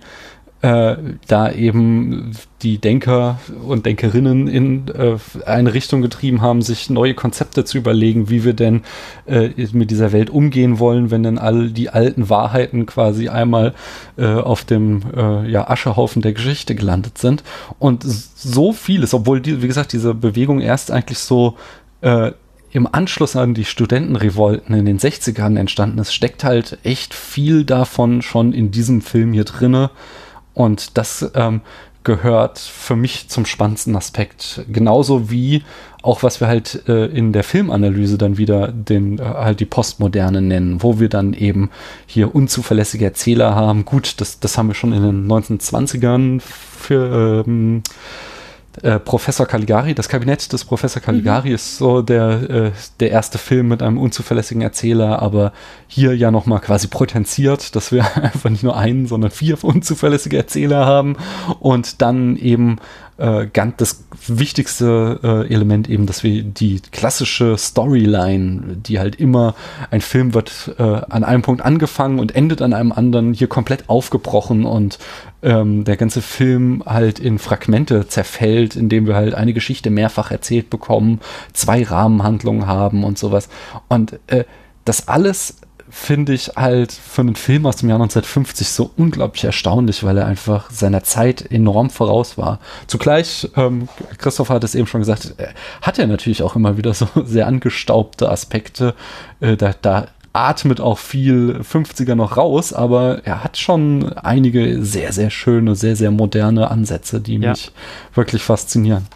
[0.64, 0.96] äh,
[1.28, 7.66] da eben die Denker und Denkerinnen in äh, eine Richtung getrieben haben, sich neue Konzepte
[7.66, 8.80] zu überlegen, wie wir denn
[9.26, 13.74] äh, mit dieser Welt umgehen wollen, wenn denn all die alten Wahrheiten quasi einmal
[14.16, 17.44] äh, auf dem äh, ja, Aschehaufen der Geschichte gelandet sind.
[17.78, 21.58] Und so vieles, obwohl, die, wie gesagt, diese Bewegung erst eigentlich so
[22.00, 22.32] äh,
[22.72, 28.22] im Anschluss an die Studentenrevolten in den 60ern entstanden ist, steckt halt echt viel davon
[28.22, 29.90] schon in diesem Film hier drinne.
[30.54, 31.60] Und das ähm,
[32.04, 34.64] gehört für mich zum spannendsten Aspekt.
[34.68, 35.64] Genauso wie
[36.02, 40.42] auch was wir halt äh, in der Filmanalyse dann wieder den äh, halt die Postmoderne
[40.42, 41.70] nennen, wo wir dann eben
[42.06, 43.86] hier unzuverlässige Erzähler haben.
[43.86, 47.82] Gut, das, das haben wir schon in den 1920ern für ähm,
[48.82, 51.54] äh, Professor Caligari, das Kabinett des Professor Caligari mhm.
[51.54, 52.70] ist so der, äh,
[53.00, 55.52] der erste Film mit einem unzuverlässigen Erzähler, aber
[55.86, 60.86] hier ja nochmal quasi potenziert, dass wir einfach nicht nur einen, sondern vier unzuverlässige Erzähler
[60.86, 61.16] haben
[61.60, 62.78] und dann eben
[63.16, 69.54] äh, ganz das wichtigste äh, Element eben, dass wir die klassische Storyline, die halt immer
[69.90, 73.88] ein Film wird äh, an einem Punkt angefangen und endet an einem anderen, hier komplett
[73.88, 74.98] aufgebrochen und
[75.44, 80.70] ähm, der ganze Film halt in Fragmente zerfällt, indem wir halt eine Geschichte mehrfach erzählt
[80.70, 81.20] bekommen,
[81.52, 83.48] zwei Rahmenhandlungen haben und sowas.
[83.88, 84.44] Und äh,
[84.84, 85.58] das alles
[85.90, 90.26] finde ich halt für einen Film aus dem Jahr 1950 so unglaublich erstaunlich, weil er
[90.26, 92.58] einfach seiner Zeit enorm voraus war.
[92.88, 93.88] Zugleich, ähm,
[94.18, 95.34] Christoph hat es eben schon gesagt,
[95.82, 98.94] hat er natürlich auch immer wieder so sehr angestaubte Aspekte.
[99.40, 105.12] Äh, da, da atmet auch viel 50er noch raus, aber er hat schon einige sehr,
[105.12, 107.50] sehr schöne, sehr, sehr moderne Ansätze, die ja.
[107.50, 107.70] mich
[108.14, 109.06] wirklich faszinieren.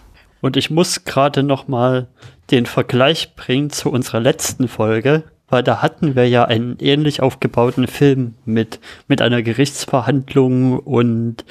[0.40, 2.06] Und ich muss gerade noch mal
[2.52, 7.88] den Vergleich bringen zu unserer letzten Folge, weil da hatten wir ja einen ähnlich aufgebauten
[7.88, 11.44] Film mit, mit einer Gerichtsverhandlung und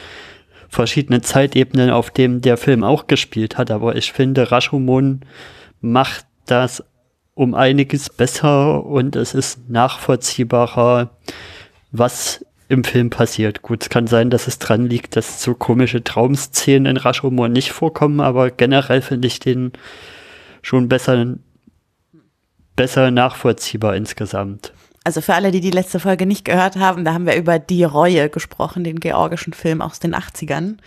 [0.70, 3.70] verschiedenen Zeitebenen, auf dem der Film auch gespielt hat.
[3.70, 5.22] Aber ich finde, Rashomon
[5.82, 6.84] macht das
[7.38, 11.12] um einiges besser und es ist nachvollziehbarer,
[11.92, 13.62] was im Film passiert.
[13.62, 17.72] Gut, es kann sein, dass es dran liegt, dass so komische Traumszenen in Rashomon nicht
[17.72, 19.72] vorkommen, aber generell finde ich den
[20.64, 21.36] schon besser,
[22.76, 24.74] besser nachvollziehbar insgesamt.
[25.08, 27.86] Also für alle, die die letzte Folge nicht gehört haben, da haben wir über Die
[27.86, 30.80] Reue gesprochen, den georgischen Film aus den 80ern.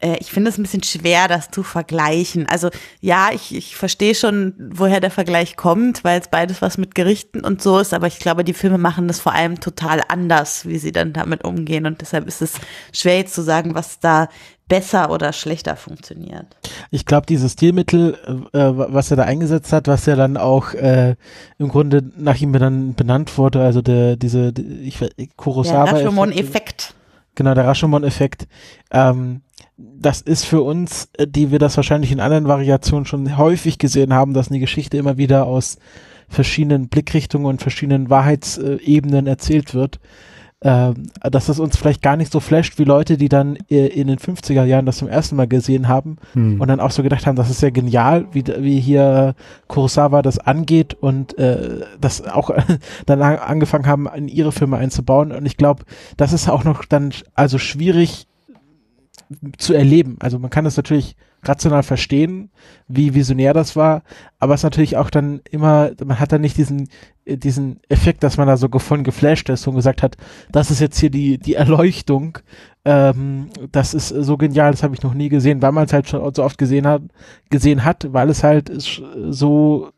[0.00, 2.48] Äh, ich finde es ein bisschen schwer, das zu vergleichen.
[2.48, 2.70] Also
[3.00, 7.44] ja, ich, ich verstehe schon, woher der Vergleich kommt, weil es beides was mit Gerichten
[7.44, 10.78] und so ist, aber ich glaube, die Filme machen das vor allem total anders, wie
[10.78, 12.54] sie dann damit umgehen und deshalb ist es
[12.92, 14.28] schwer jetzt zu sagen, was da
[14.68, 16.46] besser oder schlechter funktioniert.
[16.90, 18.16] Ich glaube, dieses Stilmittel,
[18.52, 21.16] äh, was er da eingesetzt hat, was ja dann auch äh,
[21.58, 24.52] im Grunde nach ihm dann benannt wurde, also der, diese,
[24.82, 24.98] ich,
[25.36, 25.84] Kurosawa.
[25.84, 26.94] Der Rashomon-Effekt.
[27.34, 28.46] Genau, der Rashomon-Effekt.
[28.90, 29.42] Ähm,
[29.76, 34.12] das ist für uns, äh, die wir das wahrscheinlich in anderen Variationen schon häufig gesehen
[34.12, 35.78] haben, dass eine Geschichte immer wieder aus
[36.28, 39.98] verschiedenen Blickrichtungen und verschiedenen Wahrheitsebenen erzählt wird äh,
[40.60, 44.64] dass das uns vielleicht gar nicht so flasht wie Leute, die dann in den 50er
[44.64, 46.60] Jahren das zum ersten Mal gesehen haben hm.
[46.60, 49.36] und dann auch so gedacht haben, das ist ja genial, wie, wie hier
[49.68, 52.50] Kurosawa das angeht und äh, das auch
[53.06, 55.30] dann angefangen haben, in ihre Filme einzubauen.
[55.30, 55.84] Und ich glaube,
[56.16, 58.26] das ist auch noch dann also schwierig
[59.58, 60.16] zu erleben.
[60.20, 62.50] Also man kann es natürlich rational verstehen,
[62.88, 64.02] wie visionär das war,
[64.38, 66.88] aber es ist natürlich auch dann immer, man hat dann nicht diesen,
[67.36, 70.16] diesen Effekt, dass man da so von geflasht ist und gesagt hat,
[70.50, 72.38] das ist jetzt hier die, die Erleuchtung,
[72.84, 76.08] ähm, das ist so genial, das habe ich noch nie gesehen, weil man es halt
[76.08, 77.02] schon so oft gesehen hat,
[77.50, 79.90] gesehen hat, weil es halt so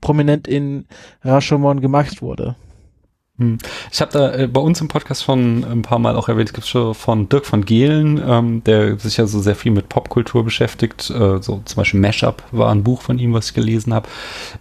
[0.00, 0.86] prominent in
[1.22, 2.56] Rashomon gemacht wurde.
[3.38, 3.58] Hm.
[3.92, 6.52] Ich habe da äh, bei uns im Podcast schon ein paar Mal auch erwähnt, es
[6.52, 10.44] gibt schon von Dirk von Gehlen, ähm, der sich ja so sehr viel mit Popkultur
[10.44, 11.08] beschäftigt.
[11.10, 14.08] Äh, so zum Beispiel Mashup war ein Buch von ihm, was ich gelesen habe.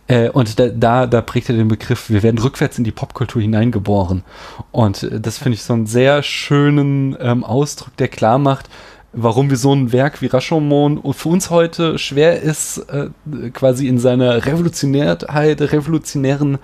[0.07, 3.41] Äh, und da, da, da prägt er den Begriff, wir werden rückwärts in die Popkultur
[3.41, 4.23] hineingeboren.
[4.71, 8.69] Und äh, das finde ich so einen sehr schönen ähm, Ausdruck, der klar macht,
[9.11, 13.09] warum wir so ein Werk wie Rashomon für uns heute schwer ist, äh,
[13.53, 16.59] quasi in seiner Revolutionärheit, revolutionären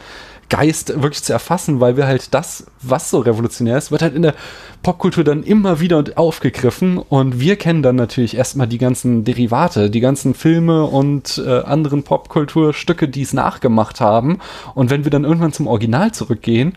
[0.50, 4.22] Geist wirklich zu erfassen, weil wir halt das, was so revolutionär ist, wird halt in
[4.22, 4.36] der
[4.84, 6.98] Popkultur dann immer wieder aufgegriffen.
[6.98, 12.04] Und wir kennen dann natürlich erstmal die ganzen Derivate, die ganzen Filme und äh, anderen
[12.04, 14.39] Popkulturstücke, die es nachgemacht haben.
[14.76, 16.74] Und wenn wir dann irgendwann zum Original zurückgehen,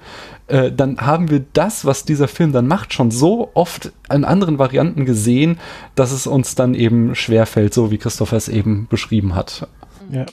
[0.46, 4.58] äh, dann haben wir das, was dieser Film dann macht, schon so oft in anderen
[4.58, 5.58] Varianten gesehen,
[5.94, 9.68] dass es uns dann eben schwerfällt, so wie Christopher es eben beschrieben hat.
[10.10, 10.26] Ja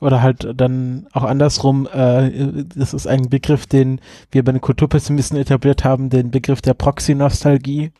[0.00, 5.38] oder halt dann auch andersrum, äh, das ist ein Begriff, den wir bei den Kulturpessimisten
[5.38, 7.92] etabliert haben, den Begriff der Proxy-Nostalgie.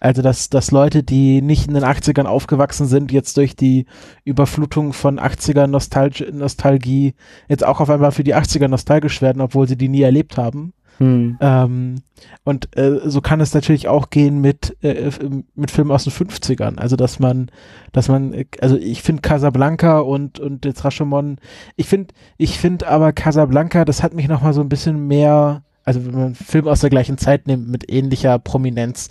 [0.00, 3.86] Also, dass, dass Leute, die nicht in den 80ern aufgewachsen sind, jetzt durch die
[4.24, 7.14] Überflutung von 80er Nostalg Nostalgie
[7.48, 10.72] jetzt auch auf einmal für die 80er nostalgisch werden, obwohl sie die nie erlebt haben.
[10.98, 11.38] Hm.
[11.40, 12.02] Ähm,
[12.44, 15.10] und äh, so kann es natürlich auch gehen mit, äh,
[15.54, 16.78] mit Filmen aus den 50ern.
[16.78, 17.50] Also, dass man,
[17.92, 21.38] dass man, also ich finde Casablanca und, und jetzt Rashomon,
[21.76, 26.04] ich finde, ich finde aber Casablanca, das hat mich nochmal so ein bisschen mehr, also
[26.04, 29.08] wenn man einen Film aus der gleichen Zeit nimmt mit ähnlicher Prominenz,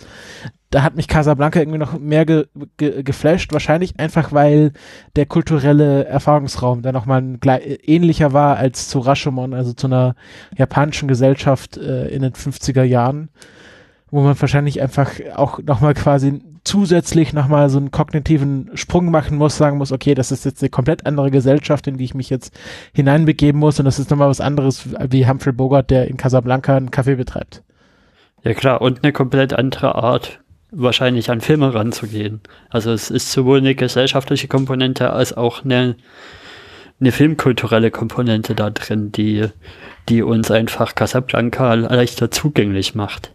[0.70, 2.46] da hat mich Casablanca irgendwie noch mehr ge,
[2.76, 4.72] ge, geflasht, wahrscheinlich einfach, weil
[5.16, 7.38] der kulturelle Erfahrungsraum da nochmal
[7.84, 10.14] ähnlicher war als zu Rashomon, also zu einer
[10.56, 13.30] japanischen Gesellschaft äh, in den 50er Jahren,
[14.10, 19.56] wo man wahrscheinlich einfach auch nochmal quasi zusätzlich nochmal so einen kognitiven Sprung machen muss,
[19.56, 22.54] sagen muss, okay, das ist jetzt eine komplett andere Gesellschaft, in die ich mich jetzt
[22.92, 26.90] hineinbegeben muss und das ist nochmal was anderes wie Humphrey Bogart, der in Casablanca einen
[26.90, 27.62] Café betreibt.
[28.44, 30.40] Ja klar, und eine komplett andere Art
[30.70, 32.40] wahrscheinlich an Filme ranzugehen.
[32.68, 35.96] Also es ist sowohl eine gesellschaftliche Komponente als auch eine,
[37.00, 39.46] eine filmkulturelle Komponente da drin, die,
[40.08, 43.32] die uns einfach Casablanca leichter zugänglich macht.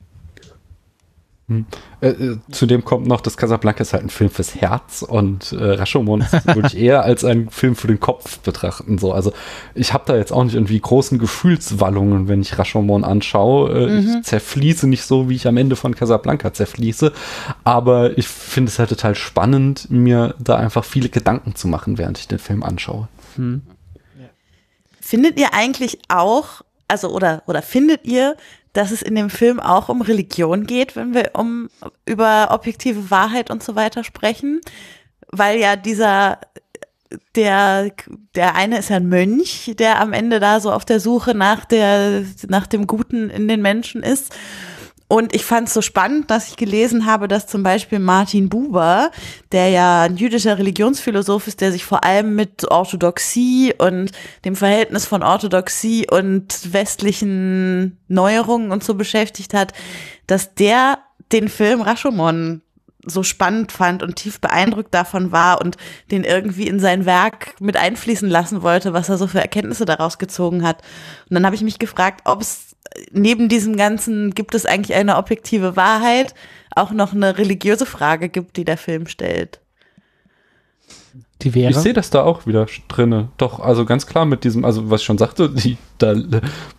[1.49, 1.65] Hm.
[1.99, 5.71] Äh, äh, zudem kommt noch, dass Casablanca ist halt ein Film fürs Herz und äh,
[5.71, 8.97] Rashomon würde ich eher als einen Film für den Kopf betrachten.
[8.97, 9.11] So.
[9.11, 9.33] Also
[9.75, 13.71] ich habe da jetzt auch nicht irgendwie großen Gefühlswallungen, wenn ich Rashomon anschaue.
[13.71, 14.15] Äh, mhm.
[14.19, 17.11] Ich zerfließe nicht so, wie ich am Ende von Casablanca zerfließe.
[17.65, 22.19] Aber ich finde es halt total spannend, mir da einfach viele Gedanken zu machen, während
[22.19, 23.09] ich den Film anschaue.
[23.35, 23.63] Hm.
[25.01, 28.37] Findet ihr eigentlich auch, also oder, oder findet ihr,
[28.73, 31.69] dass es in dem Film auch um Religion geht, wenn wir um
[32.05, 34.61] über objektive Wahrheit und so weiter sprechen,
[35.31, 36.39] weil ja dieser
[37.35, 37.91] der,
[38.35, 42.23] der eine ist ein Mönch, der am Ende da so auf der Suche nach der,
[42.47, 44.35] nach dem Guten in den Menschen ist.
[45.07, 49.11] Und ich fand es so spannend, dass ich gelesen habe, dass zum Beispiel Martin Buber,
[49.51, 54.11] der ja ein jüdischer Religionsphilosoph ist, der sich vor allem mit Orthodoxie und
[54.45, 59.73] dem Verhältnis von Orthodoxie und westlichen Neuerungen und so beschäftigt hat,
[60.25, 60.99] dass der
[61.31, 62.61] den Film Rashomon
[63.05, 65.77] so spannend fand und tief beeindruckt davon war und
[66.11, 70.17] den irgendwie in sein Werk mit einfließen lassen wollte, was er so für Erkenntnisse daraus
[70.17, 70.81] gezogen hat.
[71.29, 72.72] Und dann habe ich mich gefragt, ob es
[73.11, 76.33] neben diesem Ganzen gibt es eigentlich eine objektive Wahrheit,
[76.75, 79.59] auch noch eine religiöse Frage gibt, die der Film stellt.
[81.41, 81.71] Die wäre?
[81.71, 83.29] Ich sehe das da auch wieder drinne.
[83.37, 86.15] Doch, also ganz klar mit diesem, also was ich schon sagte, die da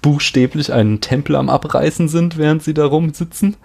[0.01, 3.57] buchstäblich einen Tempel am Abreißen sind, während sie da rumsitzen.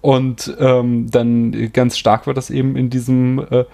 [0.00, 3.64] Und ähm, dann ganz stark war das eben in diesem äh,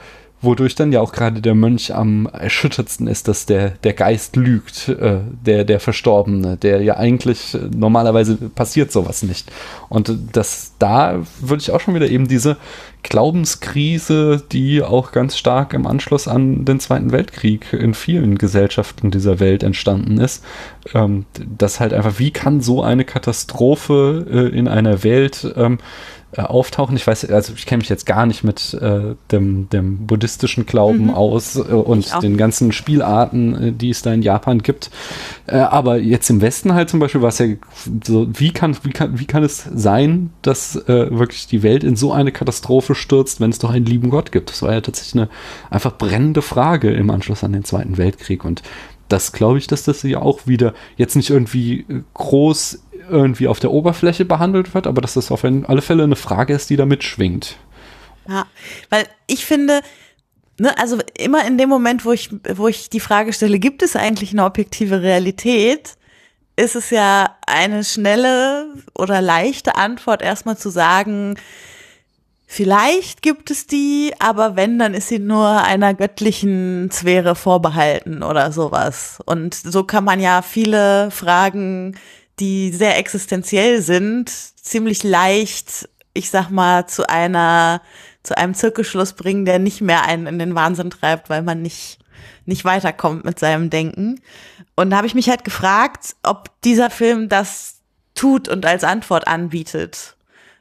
[0.43, 4.89] wodurch dann ja auch gerade der Mönch am erschüttertsten ist, dass der, der Geist lügt,
[4.89, 9.51] äh, der, der Verstorbene, der ja eigentlich äh, normalerweise passiert sowas nicht.
[9.89, 12.57] Und das, da würde ich auch schon wieder eben diese
[13.03, 19.39] Glaubenskrise, die auch ganz stark im Anschluss an den Zweiten Weltkrieg in vielen Gesellschaften dieser
[19.39, 20.45] Welt entstanden ist,
[20.93, 21.25] ähm,
[21.57, 25.79] das halt einfach, wie kann so eine Katastrophe äh, in einer Welt ähm,
[26.37, 26.97] äh, auftauchen.
[26.97, 31.05] Ich weiß, also ich kenne mich jetzt gar nicht mit äh, dem, dem buddhistischen Glauben
[31.05, 31.15] mhm.
[31.15, 34.91] aus äh, und den ganzen Spielarten, äh, die es da in Japan gibt.
[35.47, 37.47] Äh, aber jetzt im Westen halt zum Beispiel war es ja
[38.05, 41.97] so, wie kann, wie kann, wie kann es sein, dass äh, wirklich die Welt in
[41.97, 44.51] so eine Katastrophe stürzt, wenn es doch einen lieben Gott gibt?
[44.51, 45.29] Das war ja tatsächlich eine
[45.71, 48.63] einfach brennende Frage im Anschluss an den Zweiten Weltkrieg und
[49.09, 53.71] das glaube ich, dass das ja auch wieder jetzt nicht irgendwie groß irgendwie auf der
[53.71, 57.57] Oberfläche behandelt wird, aber dass das auf alle Fälle eine Frage ist, die da mitschwingt.
[58.29, 58.47] Ja,
[58.91, 59.81] weil ich finde,
[60.59, 63.97] ne, also immer in dem Moment, wo ich, wo ich die Frage stelle, gibt es
[63.97, 65.95] eigentlich eine objektive Realität,
[66.57, 71.37] ist es ja eine schnelle oder leichte Antwort erstmal zu sagen,
[72.49, 78.53] Vielleicht gibt es die, aber wenn, dann ist sie nur einer göttlichen Sphäre vorbehalten oder
[78.53, 79.19] sowas.
[79.27, 81.97] Und so kann man ja viele Fragen
[82.39, 87.81] die sehr existenziell sind, ziemlich leicht, ich sag mal, zu einer,
[88.23, 91.99] zu einem Zirkelschluss bringen, der nicht mehr einen in den Wahnsinn treibt, weil man nicht,
[92.45, 94.21] nicht weiterkommt mit seinem Denken.
[94.75, 97.81] Und da habe ich mich halt gefragt, ob dieser Film das
[98.15, 100.17] tut und als Antwort anbietet.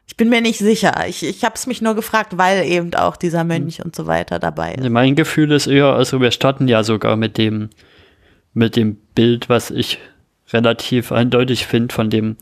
[0.08, 1.08] Ich bin mir nicht sicher.
[1.08, 4.40] Ich, ich habe es mich nur gefragt, weil eben auch dieser Mönch und so weiter
[4.40, 4.88] dabei ist.
[4.90, 7.70] Mein Gefühl ist eher, also wir starten ja sogar mit dem,
[8.54, 10.00] mit dem Bild, was ich
[10.56, 12.38] relativ eindeutig finde von dem,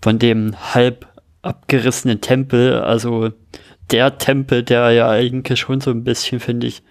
[0.00, 1.06] von dem halb
[1.42, 2.74] abgerissenen Tempel.
[2.74, 3.30] Also
[3.90, 6.82] der Tempel, der ja eigentlich schon so ein bisschen, finde ich,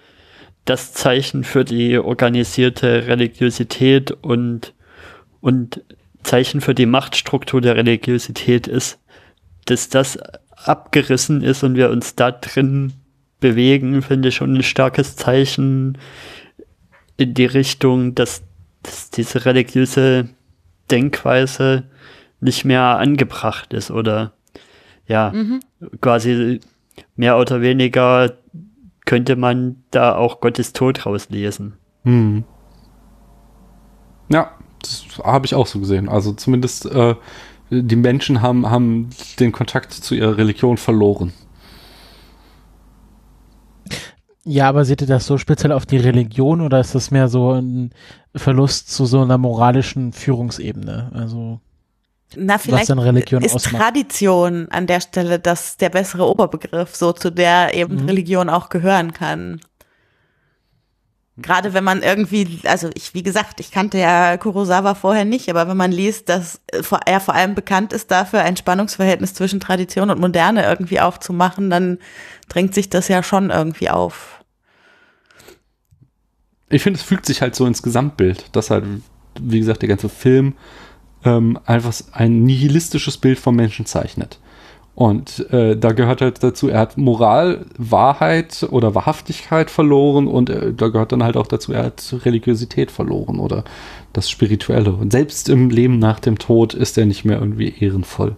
[0.65, 4.73] das Zeichen für die organisierte Religiosität und,
[5.41, 5.81] und
[6.23, 8.99] Zeichen für die Machtstruktur der Religiosität ist,
[9.65, 10.17] dass das
[10.55, 12.93] abgerissen ist und wir uns da drin
[13.39, 15.97] bewegen, finde ich schon ein starkes Zeichen
[17.15, 18.43] in die Richtung, dass
[18.87, 20.29] dass diese religiöse
[20.89, 21.83] Denkweise
[22.39, 24.33] nicht mehr angebracht ist oder
[25.07, 25.59] ja, mhm.
[26.01, 26.59] quasi
[27.15, 28.37] mehr oder weniger
[29.05, 31.73] könnte man da auch Gottes Tod rauslesen.
[32.03, 32.43] Hm.
[34.29, 36.09] Ja, das habe ich auch so gesehen.
[36.09, 37.15] Also zumindest äh,
[37.69, 39.09] die Menschen haben, haben
[39.39, 41.31] den Kontakt zu ihrer Religion verloren.
[44.49, 47.51] Ja, aber seht ihr das so speziell auf die Religion oder ist das mehr so
[47.51, 47.91] ein
[48.33, 51.11] Verlust zu so einer moralischen Führungsebene?
[51.13, 51.59] Also
[52.33, 53.75] na, vielleicht ist ausmacht.
[53.75, 58.05] Tradition an der Stelle das der bessere Oberbegriff, so zu der eben mhm.
[58.05, 59.59] Religion auch gehören kann.
[61.35, 65.67] Gerade wenn man irgendwie, also ich, wie gesagt, ich kannte ja Kurosawa vorher nicht, aber
[65.67, 66.61] wenn man liest, dass
[67.05, 71.99] er vor allem bekannt ist dafür, ein Spannungsverhältnis zwischen Tradition und Moderne irgendwie aufzumachen, dann
[72.47, 74.36] drängt sich das ja schon irgendwie auf
[76.69, 78.83] ich finde, es fügt sich halt so ins Gesamtbild, dass halt,
[79.39, 80.53] wie gesagt, der ganze Film
[81.23, 84.39] ähm, einfach ein nihilistisches Bild vom Menschen zeichnet.
[84.95, 90.73] Und äh, da gehört halt dazu, er hat Moral, Wahrheit oder Wahrhaftigkeit verloren und äh,
[90.73, 93.63] da gehört dann halt auch dazu, er hat Religiosität verloren oder
[94.11, 94.91] das Spirituelle.
[94.93, 98.37] Und selbst im Leben nach dem Tod ist er nicht mehr irgendwie ehrenvoll.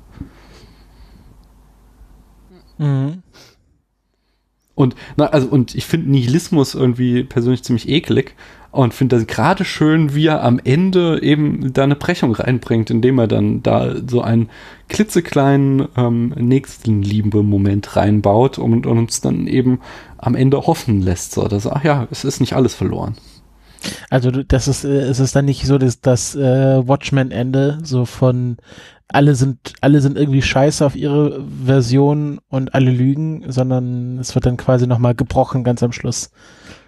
[2.78, 3.24] Mhm.
[4.80, 8.34] Und, na, also, und ich finde Nihilismus irgendwie persönlich ziemlich eklig
[8.72, 13.20] und finde das gerade schön, wie er am Ende eben da eine Brechung reinbringt, indem
[13.20, 14.50] er dann da so einen
[14.88, 19.82] klitzekleinen ähm, Nächstenliebe-Moment reinbaut und, und, uns dann eben
[20.18, 23.18] am Ende hoffen lässt, so, dass, ach ja, es ist nicht alles verloren.
[24.10, 28.58] Also das ist, äh, es ist dann nicht so dass das äh, Watchmen-Ende, so von
[29.08, 34.46] alle sind, alle sind irgendwie scheiße auf ihre Version und alle lügen, sondern es wird
[34.46, 36.32] dann quasi nochmal gebrochen ganz am Schluss.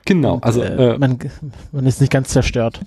[0.06, 1.18] Genau, also äh, man,
[1.72, 2.82] man ist nicht ganz zerstört.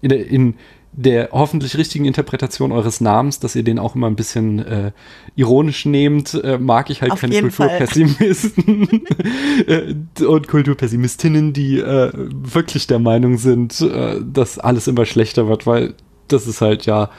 [0.00, 0.54] In der, in
[0.92, 4.92] der hoffentlich richtigen Interpretation eures Namens, dass ihr den auch immer ein bisschen äh,
[5.34, 9.06] ironisch nehmt, äh, mag ich halt Auf keine Kulturpessimisten
[9.66, 15.66] äh, und Kulturpessimistinnen, die äh, wirklich der Meinung sind, äh, dass alles immer schlechter wird,
[15.66, 15.94] weil
[16.28, 17.10] das ist halt ja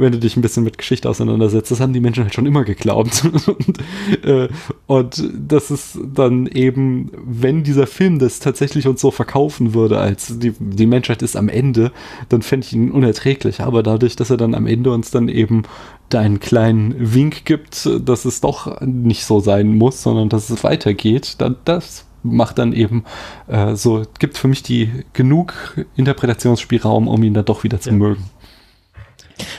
[0.00, 1.70] wenn du dich ein bisschen mit Geschichte auseinandersetzt.
[1.70, 3.22] Das haben die Menschen halt schon immer geglaubt.
[3.46, 3.78] und,
[4.24, 4.48] äh,
[4.86, 10.38] und das ist dann eben, wenn dieser Film das tatsächlich uns so verkaufen würde, als
[10.38, 11.92] die, die Menschheit ist am Ende,
[12.30, 13.60] dann fände ich ihn unerträglich.
[13.60, 15.64] Aber dadurch, dass er dann am Ende uns dann eben
[16.08, 20.64] da einen kleinen Wink gibt, dass es doch nicht so sein muss, sondern dass es
[20.64, 23.04] weitergeht, dann das macht dann eben
[23.48, 25.54] äh, so, gibt für mich die genug
[25.96, 27.96] Interpretationsspielraum, um ihn dann doch wieder zu ja.
[27.96, 28.24] mögen.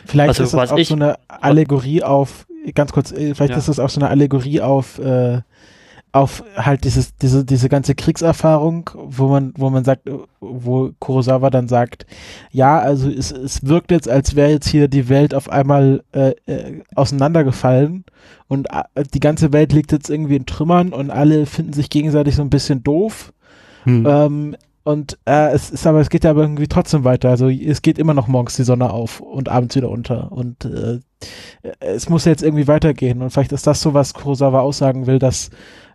[0.05, 3.57] Vielleicht also, ist das auch ich, so eine Allegorie auf, ganz kurz, äh, vielleicht ja.
[3.57, 5.41] ist das auch so eine Allegorie auf, äh,
[6.13, 10.09] auf halt dieses, diese, diese ganze Kriegserfahrung, wo man, wo man sagt,
[10.41, 12.05] wo Kurosawa dann sagt,
[12.51, 16.33] ja, also es, es wirkt jetzt, als wäre jetzt hier die Welt auf einmal äh,
[16.47, 18.03] äh, auseinandergefallen
[18.49, 22.35] und äh, die ganze Welt liegt jetzt irgendwie in Trümmern und alle finden sich gegenseitig
[22.35, 23.31] so ein bisschen doof.
[23.83, 24.05] Hm.
[24.05, 27.29] Ähm, und äh, es ist aber, es geht ja aber irgendwie trotzdem weiter.
[27.29, 30.31] Also es geht immer noch morgens die Sonne auf und abends wieder unter.
[30.31, 30.99] Und äh,
[31.79, 33.21] es muss jetzt irgendwie weitergehen.
[33.21, 35.51] Und vielleicht ist das so, was Kurosawa aussagen will, dass,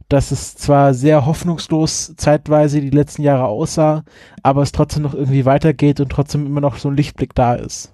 [0.08, 4.04] dass es zwar sehr hoffnungslos zeitweise die letzten Jahre aussah,
[4.44, 7.92] aber es trotzdem noch irgendwie weitergeht und trotzdem immer noch so ein Lichtblick da ist.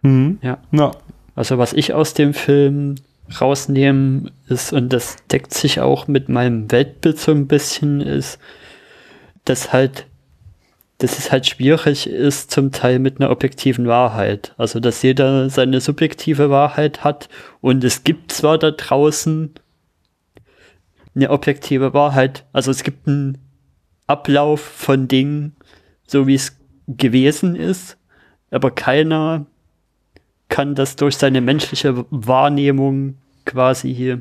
[0.00, 0.38] Mhm.
[0.40, 0.56] Ja.
[0.72, 0.92] ja.
[1.36, 2.94] Also was ich aus dem Film
[3.40, 8.38] rausnehmen ist, und das deckt sich auch mit meinem Weltbild so ein bisschen, ist,
[9.44, 10.06] dass halt
[11.00, 14.54] dass es halt schwierig ist, zum Teil mit einer objektiven Wahrheit.
[14.58, 17.28] Also, dass jeder seine subjektive Wahrheit hat
[17.60, 19.54] und es gibt zwar da draußen
[21.14, 23.38] eine objektive Wahrheit, also es gibt einen
[24.06, 25.56] Ablauf von Dingen,
[26.06, 27.96] so wie es gewesen ist,
[28.50, 29.46] aber keiner
[30.48, 34.20] kann das durch seine menschliche Wahrnehmung quasi hier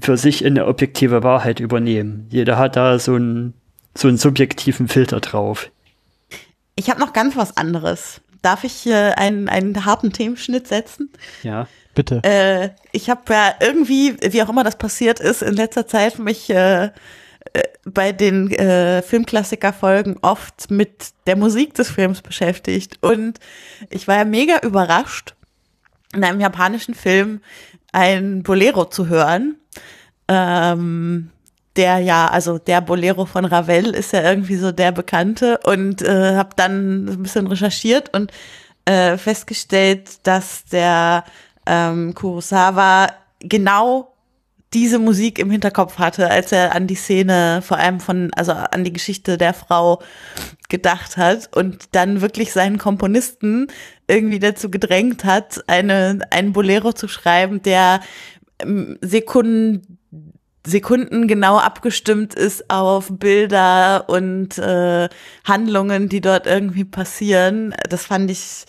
[0.00, 2.26] für sich in eine objektive Wahrheit übernehmen.
[2.30, 3.54] Jeder hat da so ein
[3.96, 5.70] so einen subjektiven Filter drauf.
[6.74, 8.20] Ich habe noch ganz was anderes.
[8.42, 11.10] Darf ich äh, einen, einen harten Themenschnitt setzen?
[11.42, 11.66] Ja.
[11.94, 12.20] Bitte.
[12.22, 16.50] Äh, ich habe ja irgendwie, wie auch immer das passiert ist, in letzter Zeit mich
[16.50, 16.90] äh, äh,
[17.86, 22.98] bei den äh, Filmklassiker-Folgen oft mit der Musik des Films beschäftigt.
[23.00, 23.40] Und
[23.88, 25.34] ich war ja mega überrascht,
[26.14, 27.40] in einem japanischen Film
[27.92, 29.56] ein Bolero zu hören.
[30.28, 31.30] Ähm,
[31.76, 36.36] der ja, also der Bolero von Ravel ist ja irgendwie so der Bekannte und äh,
[36.36, 38.32] habe dann ein bisschen recherchiert und
[38.84, 41.24] äh, festgestellt, dass der
[41.66, 43.08] ähm, Kurosawa
[43.40, 44.12] genau
[44.72, 48.84] diese Musik im Hinterkopf hatte, als er an die Szene, vor allem von, also an
[48.84, 50.02] die Geschichte der Frau
[50.68, 53.68] gedacht hat und dann wirklich seinen Komponisten
[54.08, 58.00] irgendwie dazu gedrängt hat, eine, einen Bolero zu schreiben, der
[58.60, 59.95] ähm, Sekunden
[60.66, 65.08] Sekunden genau abgestimmt ist auf Bilder und äh,
[65.44, 67.74] Handlungen, die dort irgendwie passieren.
[67.88, 68.64] Das fand ich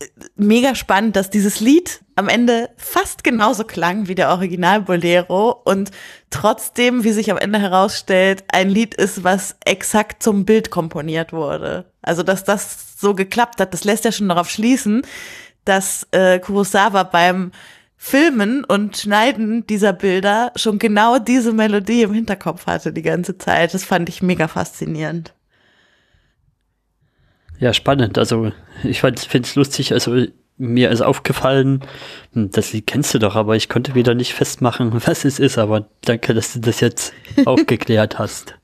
[0.00, 0.06] äh,
[0.36, 5.90] mega spannend, dass dieses Lied am Ende fast genauso klang wie der Original Bolero und
[6.30, 11.92] trotzdem, wie sich am Ende herausstellt, ein Lied ist, was exakt zum Bild komponiert wurde.
[12.00, 15.02] Also, dass das so geklappt hat, das lässt ja schon darauf schließen,
[15.64, 17.52] dass äh, Kurosawa beim
[18.04, 23.74] Filmen und Schneiden dieser Bilder schon genau diese Melodie im Hinterkopf hatte die ganze Zeit.
[23.74, 25.32] Das fand ich mega faszinierend.
[27.60, 28.18] Ja, spannend.
[28.18, 28.50] Also
[28.82, 29.92] ich finde es lustig.
[29.92, 30.26] Also
[30.58, 31.84] mir ist aufgefallen,
[32.32, 35.56] hm, das Lied kennst du doch, aber ich konnte wieder nicht festmachen, was es ist.
[35.56, 37.12] Aber danke, dass du das jetzt
[37.44, 38.56] aufgeklärt hast.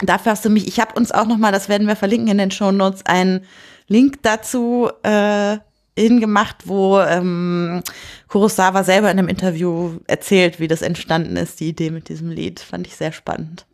[0.00, 0.66] Dafür hast du mich.
[0.66, 3.44] Ich habe uns auch noch mal, das werden wir verlinken in den Show Notes, einen
[3.86, 5.58] Link dazu äh,
[6.00, 7.82] hingemacht, wo ähm,
[8.28, 12.60] Kurosawa selber in einem Interview erzählt, wie das entstanden ist, die Idee mit diesem Lied.
[12.60, 13.66] Fand ich sehr spannend.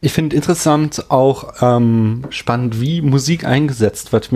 [0.00, 4.30] Ich finde interessant auch ähm, spannend, wie Musik eingesetzt wird.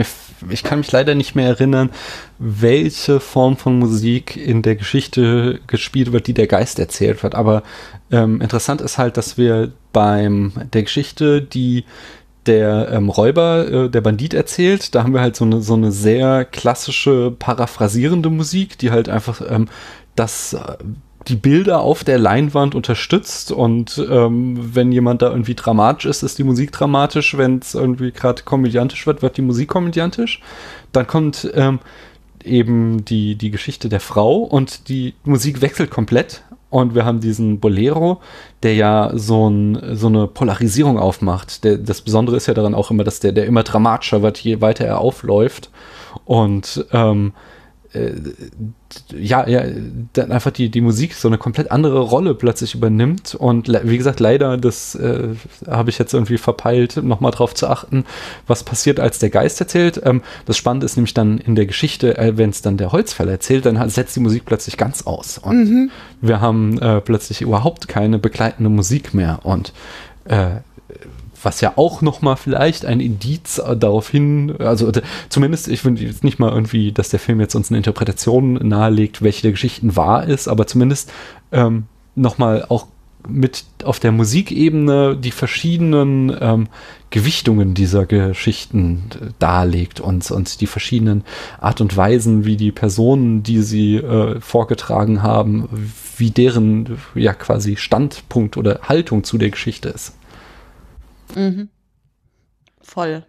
[0.49, 1.91] Ich kann mich leider nicht mehr erinnern,
[2.39, 7.35] welche Form von Musik in der Geschichte gespielt wird, die der Geist erzählt wird.
[7.35, 7.63] Aber
[8.11, 11.85] ähm, interessant ist halt, dass wir beim der Geschichte, die
[12.47, 15.93] der ähm, Räuber, äh, der Bandit erzählt, da haben wir halt so eine, so eine
[15.93, 19.69] sehr klassische, paraphrasierende Musik, die halt einfach ähm,
[20.17, 20.77] das äh,
[21.29, 26.39] die Bilder auf der Leinwand unterstützt und ähm, wenn jemand da irgendwie dramatisch ist, ist
[26.39, 27.37] die Musik dramatisch.
[27.37, 30.41] Wenn es irgendwie gerade komödiantisch wird, wird die Musik komödiantisch.
[30.93, 31.79] Dann kommt ähm,
[32.43, 36.43] eben die, die Geschichte der Frau und die Musik wechselt komplett.
[36.71, 38.21] Und wir haben diesen Bolero,
[38.63, 41.65] der ja so, ein, so eine Polarisierung aufmacht.
[41.65, 44.61] Der, das Besondere ist ja daran auch immer, dass der, der immer dramatischer wird, je
[44.61, 45.71] weiter er aufläuft.
[46.25, 47.33] Und ähm,
[47.93, 48.13] äh,
[49.13, 49.65] ja, ja,
[50.13, 53.35] dann einfach die, die Musik so eine komplett andere Rolle plötzlich übernimmt.
[53.35, 55.29] Und wie gesagt, leider, das äh,
[55.67, 58.05] habe ich jetzt irgendwie verpeilt, nochmal drauf zu achten,
[58.47, 60.01] was passiert, als der Geist erzählt.
[60.05, 63.33] Ähm, das Spannende ist nämlich dann in der Geschichte, äh, wenn es dann der Holzfäller
[63.33, 65.39] erzählt, dann setzt die Musik plötzlich ganz aus.
[65.39, 65.91] Und mhm.
[66.21, 69.41] wir haben äh, plötzlich überhaupt keine begleitende Musik mehr.
[69.43, 69.73] Und
[70.25, 70.61] äh,
[71.43, 74.91] was ja auch noch mal vielleicht ein Indiz äh, darauf hin, also
[75.29, 79.23] zumindest, ich finde jetzt nicht mal irgendwie, dass der Film jetzt uns eine Interpretation nahelegt,
[79.23, 81.13] welche der Geschichten wahr ist, aber zumindest
[81.53, 81.85] ähm,
[82.15, 82.87] noch mal auch
[83.29, 86.69] mit auf der Musikebene die verschiedenen ähm,
[87.11, 91.25] Gewichtungen dieser Geschichten äh, darlegt und, und die verschiedenen
[91.61, 95.69] Art und Weisen, wie die Personen, die sie äh, vorgetragen haben,
[96.17, 100.15] wie deren ja quasi Standpunkt oder Haltung zu der Geschichte ist.
[101.35, 101.69] Mhm.
[102.81, 103.25] Voll.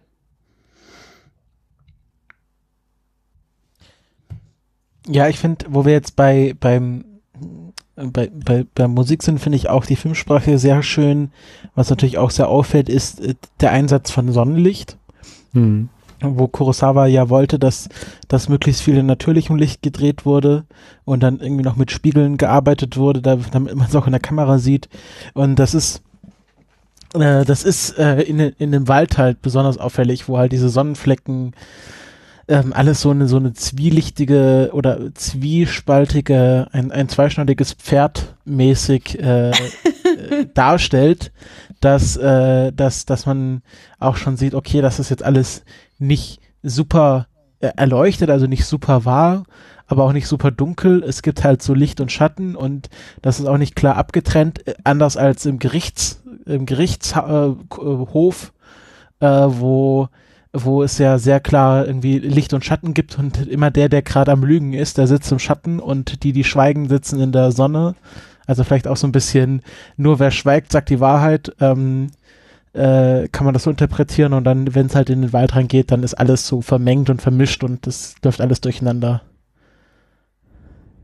[5.06, 7.04] Ja, ich finde, wo wir jetzt bei, beim,
[7.96, 11.32] bei, bei, bei Musik sind, finde ich auch die Filmsprache sehr schön.
[11.74, 14.96] Was natürlich auch sehr auffällt, ist äh, der Einsatz von Sonnenlicht.
[15.52, 15.88] Mhm.
[16.20, 17.88] Wo Kurosawa ja wollte, dass,
[18.28, 20.64] dass möglichst viel in natürlichem Licht gedreht wurde
[21.04, 24.58] und dann irgendwie noch mit Spiegeln gearbeitet wurde, damit man es auch in der Kamera
[24.58, 24.88] sieht.
[25.34, 26.00] Und das ist,
[27.14, 31.54] äh, das ist äh, in, in dem Wald halt besonders auffällig, wo halt diese Sonnenflecken
[32.48, 39.50] ähm, alles so eine so eine zwielichtige oder zwiespaltige, ein, ein zweischneidiges Pferd mäßig äh,
[39.50, 41.32] äh, darstellt,
[41.80, 43.62] dass, äh, dass, dass man
[43.98, 45.64] auch schon sieht, okay, das ist jetzt alles
[45.98, 47.26] nicht super
[47.60, 49.44] äh, erleuchtet, also nicht super wahr,
[49.92, 51.04] aber auch nicht super dunkel.
[51.04, 52.88] Es gibt halt so Licht und Schatten und
[53.20, 58.52] das ist auch nicht klar abgetrennt, äh, anders als im Gerichts im Gerichtshof,
[59.20, 60.08] äh, äh, wo
[60.54, 64.32] wo es ja sehr klar irgendwie Licht und Schatten gibt und immer der, der gerade
[64.32, 67.94] am Lügen ist, der sitzt im Schatten und die, die schweigen, sitzen in der Sonne.
[68.46, 69.62] Also vielleicht auch so ein bisschen,
[69.96, 71.54] nur wer schweigt, sagt die Wahrheit.
[71.58, 72.08] Ähm,
[72.74, 75.90] äh, kann man das so interpretieren und dann, wenn es halt in den Wald reingeht,
[75.90, 79.22] dann ist alles so vermengt und vermischt und das läuft alles durcheinander.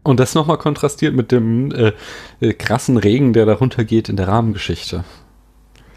[0.08, 1.92] Und das nochmal kontrastiert mit dem äh,
[2.40, 5.04] äh, krassen Regen, der darunter geht in der Rahmengeschichte.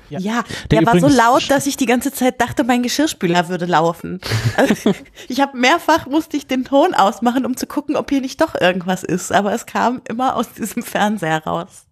[0.10, 3.48] Ja, ja der, der war so laut, dass ich die ganze Zeit dachte, mein Geschirrspüler
[3.48, 4.20] würde laufen.
[4.58, 4.94] Also,
[5.30, 8.54] ich habe mehrfach musste ich den Ton ausmachen, um zu gucken, ob hier nicht doch
[8.60, 9.32] irgendwas ist.
[9.32, 11.86] Aber es kam immer aus diesem Fernseher raus.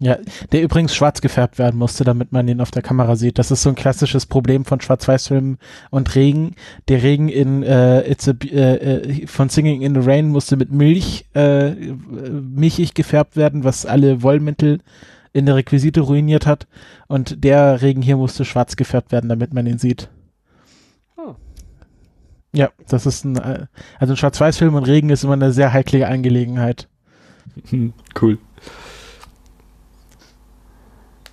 [0.00, 0.16] Ja,
[0.52, 3.36] der übrigens schwarz gefärbt werden musste, damit man ihn auf der Kamera sieht.
[3.38, 5.58] Das ist so ein klassisches Problem von Schwarz-Weiß-Filmen
[5.90, 6.54] und Regen.
[6.86, 10.70] Der Regen in äh, It's a, äh, äh, von Singing in the Rain musste mit
[10.70, 14.78] Milch äh, milchig gefärbt werden, was alle Wollmittel
[15.32, 16.68] in der Requisite ruiniert hat.
[17.08, 20.10] Und der Regen hier musste schwarz gefärbt werden, damit man ihn sieht.
[21.16, 21.34] Oh.
[22.54, 23.66] Ja, das ist ein, äh,
[23.98, 26.88] also ein Schwarz-Weiß-Film und Regen ist immer eine sehr heikle Angelegenheit.
[28.20, 28.38] Cool.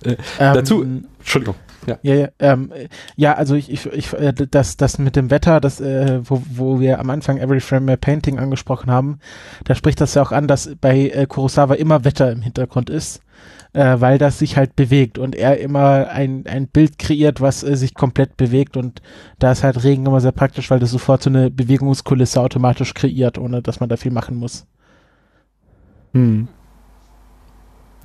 [0.06, 0.86] Äh, ähm, dazu,
[1.18, 1.56] Entschuldigung.
[1.86, 2.72] Ja, ja, ja, ähm,
[3.14, 6.80] ja also ich, ich, ich äh, das, das mit dem Wetter, das, äh, wo, wo
[6.80, 9.18] wir am Anfang Every Frame a Painting angesprochen haben,
[9.64, 13.20] da spricht das ja auch an, dass bei äh, Kurosawa immer Wetter im Hintergrund ist
[13.76, 17.76] äh, weil das sich halt bewegt und er immer ein, ein Bild kreiert, was äh,
[17.76, 19.02] sich komplett bewegt und
[19.38, 23.36] da ist halt Regen immer sehr praktisch, weil das sofort so eine Bewegungskulisse automatisch kreiert,
[23.36, 24.66] ohne dass man da viel machen muss.
[26.14, 26.48] Hm.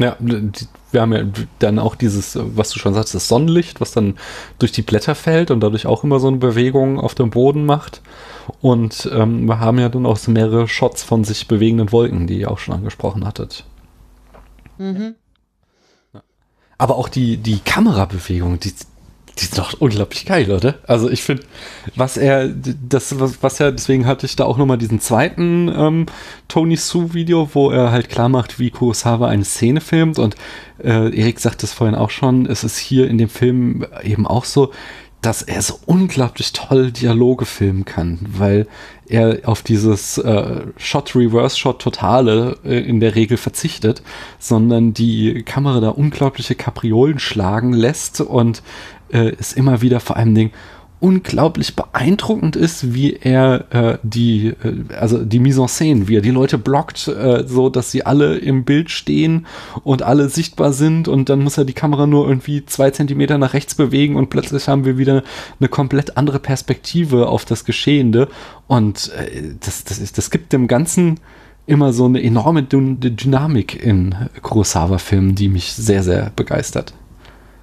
[0.01, 1.23] Ja, wir haben ja
[1.59, 4.17] dann auch dieses, was du schon sagst, das Sonnenlicht, was dann
[4.59, 8.01] durch die Blätter fällt und dadurch auch immer so eine Bewegung auf dem Boden macht.
[8.61, 12.39] Und ähm, wir haben ja dann auch so mehrere Shots von sich bewegenden Wolken, die
[12.39, 13.65] ihr auch schon angesprochen hattet.
[14.77, 15.15] Mhm
[16.81, 18.73] aber auch die, die Kamerabewegung, die
[19.37, 20.75] die sind doch unglaublich geil, oder?
[20.87, 21.43] Also ich finde,
[21.95, 26.05] was er, das, was, was er, deswegen hatte ich da auch nochmal diesen zweiten ähm,
[26.47, 30.19] Tony Sue-Video, wo er halt klar macht, wie Kurosawa eine Szene filmt.
[30.19, 30.35] Und
[30.83, 34.45] äh, Erik sagt das vorhin auch schon, es ist hier in dem Film eben auch
[34.45, 34.71] so,
[35.21, 38.67] dass er so unglaublich toll Dialoge filmen kann, weil
[39.07, 44.01] er auf dieses äh, Shot Reverse Shot Totale äh, in der Regel verzichtet,
[44.39, 48.63] sondern die Kamera da unglaubliche Kapriolen schlagen lässt und
[49.11, 50.51] äh, es immer wieder vor allem Ding
[51.01, 56.21] unglaublich beeindruckend ist, wie er äh, die, äh, also die Mise en scène, wie er
[56.21, 59.47] die Leute blockt, äh, so dass sie alle im Bild stehen
[59.83, 63.53] und alle sichtbar sind und dann muss er die Kamera nur irgendwie zwei Zentimeter nach
[63.53, 65.23] rechts bewegen und plötzlich haben wir wieder
[65.59, 68.29] eine komplett andere Perspektive auf das Geschehende
[68.67, 71.19] und äh, das, das, ist, das gibt dem Ganzen
[71.65, 76.93] immer so eine enorme Dynamik in Kurosawa-Filmen, die mich sehr, sehr begeistert.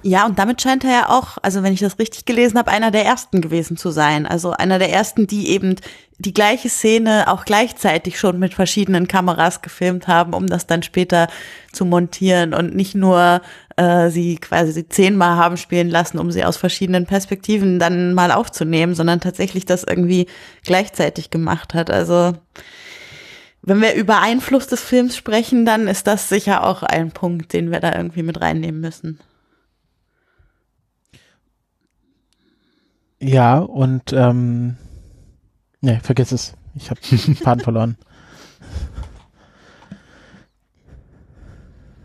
[0.01, 2.89] Ja, und damit scheint er ja auch, also wenn ich das richtig gelesen habe, einer
[2.89, 4.25] der ersten gewesen zu sein.
[4.25, 5.75] Also einer der ersten, die eben
[6.19, 11.27] die gleiche Szene auch gleichzeitig schon mit verschiedenen Kameras gefilmt haben, um das dann später
[11.73, 13.41] zu montieren und nicht nur
[13.75, 18.95] äh, sie quasi zehnmal haben spielen lassen, um sie aus verschiedenen Perspektiven dann mal aufzunehmen,
[18.95, 20.27] sondern tatsächlich das irgendwie
[20.63, 21.89] gleichzeitig gemacht hat.
[21.89, 22.33] Also
[23.61, 27.71] wenn wir über Einfluss des Films sprechen, dann ist das sicher auch ein Punkt, den
[27.71, 29.19] wir da irgendwie mit reinnehmen müssen.
[33.21, 34.77] Ja, und ähm,
[35.81, 36.53] ne, vergiss es.
[36.75, 37.01] Ich habe
[37.43, 37.97] Faden verloren.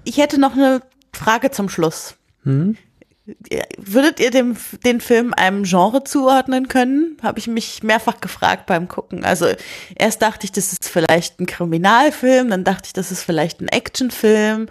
[0.05, 2.17] Ich hätte noch eine Frage zum Schluss.
[2.43, 2.77] Hm?
[3.79, 4.55] Würdet ihr dem,
[4.85, 7.17] den Film einem Genre zuordnen können?
[7.23, 9.25] Habe ich mich mehrfach gefragt beim Gucken.
[9.25, 9.47] Also
[9.97, 13.69] erst dachte ich, das ist vielleicht ein Kriminalfilm, dann dachte ich, das ist vielleicht ein
[13.69, 14.67] Actionfilm.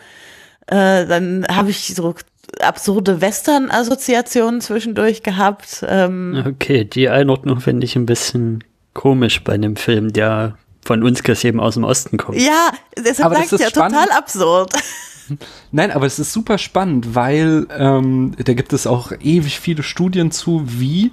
[0.68, 2.14] Äh, dann habe ich so
[2.60, 5.86] absurde Western-Assoziationen zwischendurch gehabt.
[5.88, 8.64] Ähm okay, die Einordnung finde ich ein bisschen
[8.94, 12.40] komisch bei einem Film, der von uns eben aus dem Osten kommt.
[12.40, 13.96] Ja, deshalb sage ich ja spannend.
[13.96, 14.74] total absurd.
[15.72, 20.32] Nein, aber es ist super spannend, weil ähm, da gibt es auch ewig viele Studien
[20.32, 21.12] zu, wie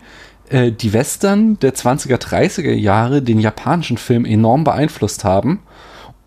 [0.49, 5.61] äh, die Western der 20er, 30er Jahre den japanischen Film enorm beeinflusst haben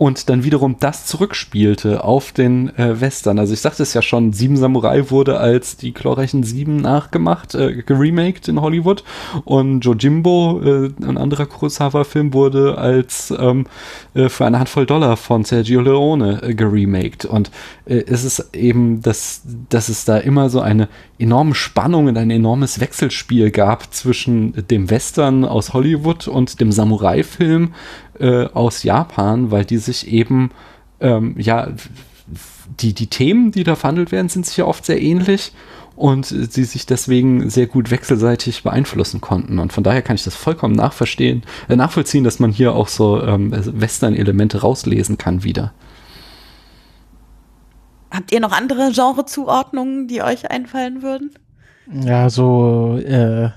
[0.03, 3.39] und dann wiederum das zurückspielte auf den äh, Western.
[3.39, 7.83] Also ich sagte es ja schon, Sieben Samurai wurde als die glorreichen Sieben nachgemacht, äh,
[7.83, 9.05] geremaked in Hollywood
[9.45, 13.65] und Jojimbo, äh, ein anderer Kurosawa-Film, wurde als ähm,
[14.13, 17.23] äh, für eine Handvoll Dollar von Sergio Leone äh, geremaked.
[17.23, 17.49] Und
[17.85, 22.29] äh, es ist eben, dass, dass es da immer so eine enorme Spannung und ein
[22.29, 27.73] enormes Wechselspiel gab zwischen dem Western aus Hollywood und dem Samurai-Film
[28.19, 30.51] äh, aus Japan, weil die sich eben,
[30.99, 31.69] ähm, ja,
[32.79, 35.51] die, die Themen, die da verhandelt werden, sind sich ja oft sehr ähnlich
[35.95, 39.59] und sie sich deswegen sehr gut wechselseitig beeinflussen konnten.
[39.59, 43.21] Und von daher kann ich das vollkommen nachverstehen, äh, nachvollziehen, dass man hier auch so
[43.21, 45.73] ähm, Western-Elemente rauslesen kann wieder.
[48.09, 51.31] Habt ihr noch andere Genrezuordnungen, die euch einfallen würden?
[51.91, 53.49] Ja, so äh,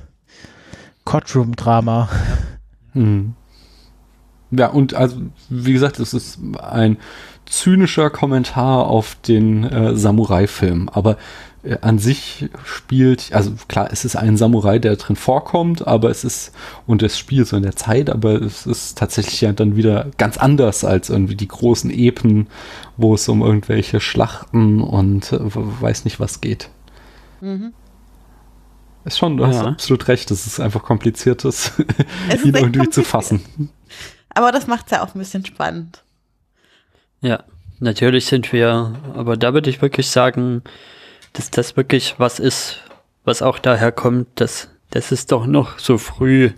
[1.05, 2.09] Courtroom-Drama.
[2.93, 3.35] Hm.
[4.51, 5.17] Ja, und also,
[5.49, 6.99] wie gesagt, es ist ein
[7.47, 10.89] zynischer Kommentar auf den äh, Samurai-Film.
[10.89, 11.17] Aber
[11.63, 16.25] äh, an sich spielt, also klar, es ist ein Samurai, der drin vorkommt, aber es
[16.25, 16.53] ist,
[16.87, 20.37] und es spielt so in der Zeit, aber es ist tatsächlich ja dann wieder ganz
[20.37, 22.49] anders als irgendwie die großen Epen,
[22.97, 26.71] wo es um irgendwelche Schlachten und äh, weiß nicht was geht.
[27.41, 27.73] Mhm.
[29.05, 29.51] Ist schon, du ja.
[29.51, 31.73] hast absolut recht, es ist einfach kompliziertes,
[32.45, 33.41] ihn irgendwie zu fassen.
[34.37, 36.03] Aber das macht es ja auch ein bisschen spannend.
[37.23, 37.43] Ja,
[37.81, 40.63] natürlich sind wir, aber da würde ich wirklich sagen,
[41.33, 42.81] dass das wirklich was ist,
[43.25, 46.51] was auch daher kommt, dass, dass es doch noch so früh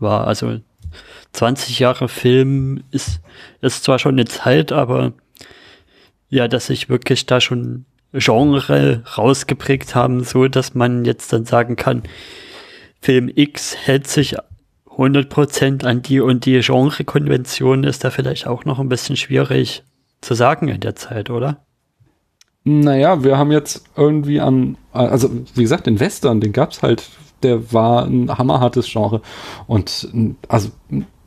[0.00, 0.26] war.
[0.26, 0.58] Also
[1.30, 3.20] 20 Jahre Film ist,
[3.60, 5.12] ist zwar schon eine Zeit, aber
[6.28, 11.76] ja, dass sich wirklich da schon Genre rausgeprägt haben, so dass man jetzt dann sagen
[11.76, 12.02] kann,
[13.00, 14.36] Film X hält sich
[14.96, 19.82] 100% an die und die Genre-Konvention ist da vielleicht auch noch ein bisschen schwierig
[20.20, 21.64] zu sagen in der Zeit, oder?
[22.64, 27.08] Naja, wir haben jetzt irgendwie an, also wie gesagt, den Western, den gab es halt,
[27.42, 29.20] der war ein hammerhartes Genre.
[29.66, 30.08] Und
[30.46, 30.70] also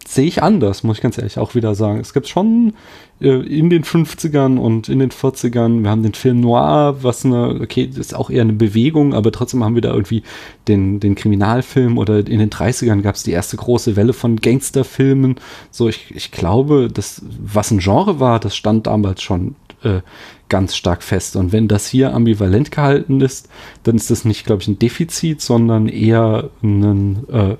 [0.07, 1.99] sehe ich anders, muss ich ganz ehrlich auch wieder sagen.
[1.99, 2.73] Es gibt schon
[3.19, 7.59] äh, in den 50ern und in den 40ern, wir haben den Film Noir, was eine,
[7.61, 10.23] okay, das ist auch eher eine Bewegung, aber trotzdem haben wir da irgendwie
[10.67, 15.35] den, den Kriminalfilm oder in den 30ern gab es die erste große Welle von Gangsterfilmen.
[15.71, 20.01] So, ich, ich glaube, das, was ein Genre war, das stand damals schon äh,
[20.49, 21.35] ganz stark fest.
[21.35, 23.49] Und wenn das hier ambivalent gehalten ist,
[23.83, 27.55] dann ist das nicht, glaube ich, ein Defizit, sondern eher ein äh,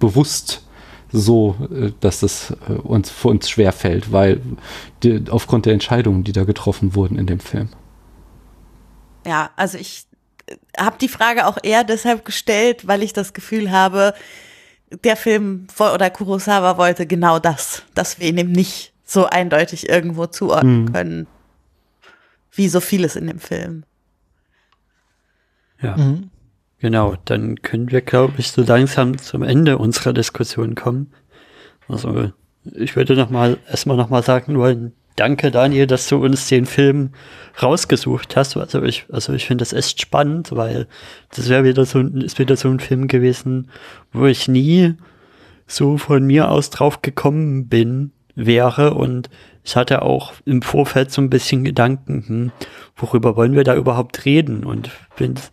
[0.00, 0.64] bewusst
[1.14, 4.40] so, äh, dass das äh, uns für uns schwer fällt, weil
[5.02, 7.68] die, aufgrund der Entscheidungen, die da getroffen wurden in dem Film.
[9.24, 10.06] Ja, also ich
[10.46, 14.14] äh, habe die Frage auch eher deshalb gestellt, weil ich das Gefühl habe,
[15.04, 20.26] der Film oder Kurosawa wollte genau das, dass wir ihn eben nicht so eindeutig irgendwo
[20.26, 20.92] zuordnen mhm.
[20.92, 21.26] können,
[22.52, 23.84] wie so vieles in dem Film.
[25.80, 25.96] Ja.
[25.96, 26.30] Mhm.
[26.84, 31.10] Genau, dann können wir, glaube ich, so langsam zum Ende unserer Diskussion kommen.
[31.88, 32.30] Also,
[32.74, 36.66] ich würde noch mal erstmal noch mal sagen wollen, danke Daniel, dass du uns den
[36.66, 37.12] Film
[37.62, 38.58] rausgesucht hast.
[38.58, 40.86] Also ich, also ich finde das echt spannend, weil
[41.34, 43.70] das wäre wieder so, ist wieder so ein Film gewesen,
[44.12, 44.92] wo ich nie
[45.66, 49.30] so von mir aus drauf gekommen bin, wäre und
[49.62, 52.52] ich hatte auch im Vorfeld so ein bisschen Gedanken, hm,
[52.94, 55.50] worüber wollen wir da überhaupt reden und finde es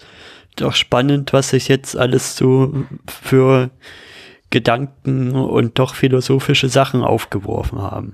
[0.56, 3.70] doch spannend, was sich jetzt alles so für
[4.50, 8.14] Gedanken und doch philosophische Sachen aufgeworfen haben.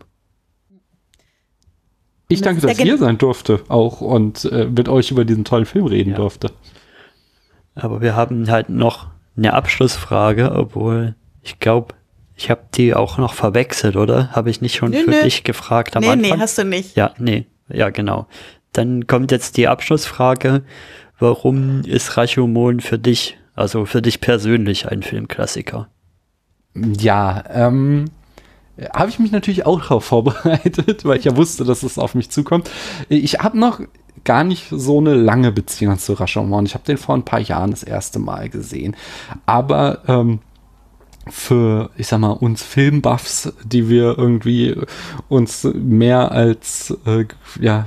[2.30, 5.65] Ich danke, dass ich hier sein durfte auch und äh, mit euch über diesen tollen
[5.65, 6.18] Film reden ja.
[6.18, 6.51] durfte.
[7.73, 9.07] Aber wir haben halt noch
[9.38, 11.95] eine Abschlussfrage, obwohl ich glaube,
[12.35, 14.31] ich habe die auch noch verwechselt, oder?
[14.31, 15.22] Habe ich nicht schon nö, für nö.
[15.23, 16.38] dich gefragt am nee, Anfang?
[16.38, 16.95] Nee, hast du nicht.
[16.95, 18.27] Ja, nee, ja, genau.
[18.73, 20.64] Dann kommt jetzt die Abschlussfrage.
[21.19, 25.88] Warum ist Rashomon für dich, also für dich persönlich ein Filmklassiker?
[26.76, 28.06] Ja, ähm,
[28.94, 32.30] habe ich mich natürlich auch darauf vorbereitet, weil ich ja wusste, dass es auf mich
[32.30, 32.69] zukommt.
[33.10, 33.81] Ich habe noch
[34.23, 36.65] gar nicht so eine lange Beziehung zu Rashomon.
[36.65, 38.95] Ich habe den vor ein paar Jahren das erste Mal gesehen.
[39.45, 40.39] Aber ähm,
[41.32, 44.76] für, ich sag mal, uns Filmbuffs, die wir irgendwie
[45.30, 47.26] uns mehr als, äh,
[47.60, 47.86] ja,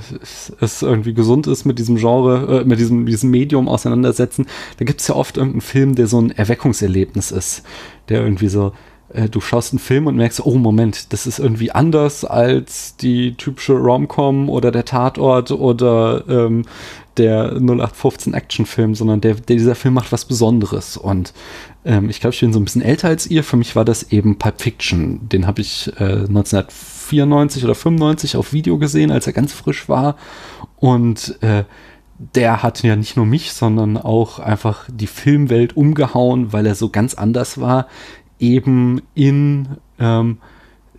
[0.59, 4.45] es irgendwie gesund ist mit diesem Genre, äh, mit diesem, diesem Medium auseinandersetzen,
[4.77, 7.63] da gibt es ja oft irgendeinen Film, der so ein Erweckungserlebnis ist,
[8.09, 8.73] der irgendwie so,
[9.13, 13.35] äh, du schaust einen Film und merkst, oh Moment, das ist irgendwie anders als die
[13.35, 16.63] typische Rom-Com oder der Tatort oder ähm,
[17.17, 20.97] der 0815 Actionfilm, sondern der, der, dieser Film macht was Besonderes.
[20.97, 21.33] Und
[21.83, 23.43] ähm, ich glaube, ich bin so ein bisschen älter als ihr.
[23.43, 25.27] Für mich war das eben Pulp Fiction.
[25.27, 30.15] Den habe ich äh, 1994 oder 95 auf Video gesehen, als er ganz frisch war.
[30.77, 31.63] Und äh,
[32.35, 36.89] der hat ja nicht nur mich, sondern auch einfach die Filmwelt umgehauen, weil er so
[36.89, 37.87] ganz anders war
[38.41, 39.67] eben in
[39.99, 40.37] ähm,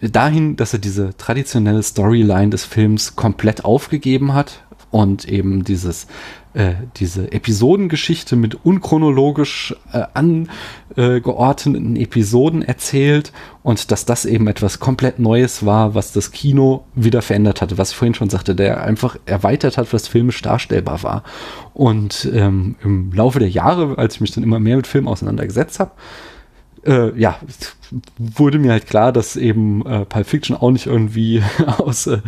[0.00, 6.06] dahin, dass er diese traditionelle Storyline des Films komplett aufgegeben hat und eben dieses
[6.54, 10.02] äh, diese Episodengeschichte mit unchronologisch äh,
[10.94, 13.32] angeordneten Episoden erzählt
[13.62, 17.92] und dass das eben etwas komplett Neues war, was das Kino wieder verändert hatte, was
[17.92, 21.22] ich vorhin schon sagte, der einfach erweitert hat, was filmisch darstellbar war.
[21.72, 25.80] Und ähm, im Laufe der Jahre, als ich mich dann immer mehr mit Film auseinandergesetzt
[25.80, 25.92] habe,
[26.84, 27.38] äh, ja,
[28.18, 31.42] wurde mir halt klar, dass eben äh, Pulp Fiction auch nicht irgendwie
[31.78, 32.18] aus äh,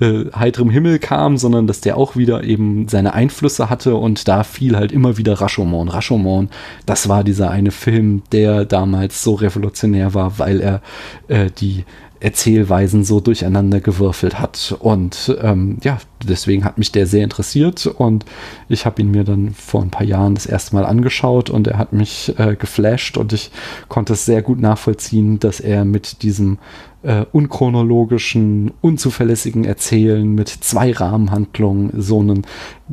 [0.00, 4.44] äh, heiterem Himmel kam, sondern dass der auch wieder eben seine Einflüsse hatte und da
[4.44, 5.88] fiel halt immer wieder Rashomon.
[5.88, 6.48] Rashomon,
[6.86, 10.82] das war dieser eine Film, der damals so revolutionär war, weil er
[11.28, 11.84] äh, die
[12.20, 14.76] Erzählweisen so durcheinander gewürfelt hat.
[14.78, 18.24] Und ähm, ja, deswegen hat mich der sehr interessiert und
[18.68, 21.78] ich habe ihn mir dann vor ein paar Jahren das erste Mal angeschaut und er
[21.78, 23.50] hat mich äh, geflasht und ich
[23.88, 26.58] konnte es sehr gut nachvollziehen, dass er mit diesem
[27.02, 32.46] äh, unchronologischen, unzuverlässigen Erzählen mit zwei Rahmenhandlungen so einen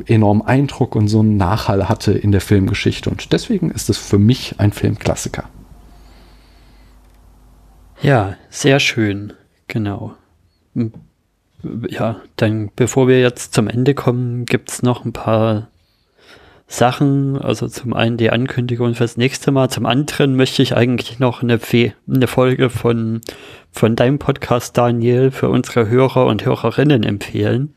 [0.06, 3.10] enormen Eindruck und so einen Nachhall hatte in der Filmgeschichte.
[3.10, 5.44] Und deswegen ist es für mich ein Filmklassiker.
[8.02, 9.32] Ja, sehr schön,
[9.68, 10.14] genau.
[10.74, 10.92] Hm.
[11.88, 15.68] Ja, dann bevor wir jetzt zum Ende kommen, gibt es noch ein paar
[16.68, 17.38] Sachen.
[17.38, 19.68] Also zum einen die Ankündigung fürs nächste Mal.
[19.70, 23.20] Zum anderen möchte ich eigentlich noch eine, Fe eine Folge von,
[23.72, 27.74] von deinem Podcast, Daniel, für unsere Hörer und Hörerinnen empfehlen,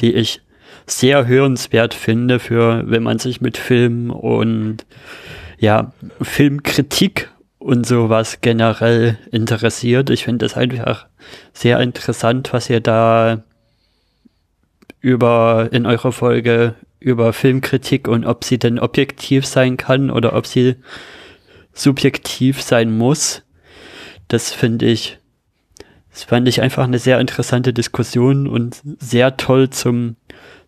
[0.00, 0.40] die ich
[0.86, 4.84] sehr hörenswert finde, für wenn man sich mit Film und
[5.58, 7.30] ja, Filmkritik
[7.62, 10.10] und sowas generell interessiert.
[10.10, 11.06] Ich finde es einfach
[11.52, 13.44] sehr interessant, was ihr da
[15.00, 20.46] über in eurer Folge über Filmkritik und ob sie denn objektiv sein kann oder ob
[20.46, 20.76] sie
[21.72, 23.42] subjektiv sein muss.
[24.28, 25.18] Das finde ich,
[26.12, 30.16] das fand ich einfach eine sehr interessante Diskussion und sehr toll zum,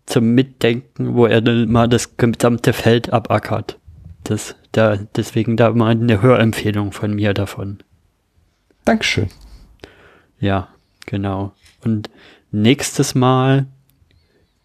[0.07, 3.79] zum Mitdenken, wo er dann mal das gesamte Feld abackert.
[4.24, 7.78] Das, da, deswegen da mal eine Hörempfehlung von mir davon.
[8.84, 9.28] Dankeschön.
[10.40, 10.68] Ja,
[11.06, 11.52] genau.
[11.84, 12.10] Und
[12.51, 13.66] nächstes Mal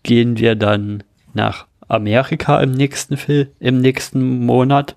[0.03, 1.03] gehen wir dann
[1.33, 4.95] nach Amerika im nächsten Film, im nächsten Monat.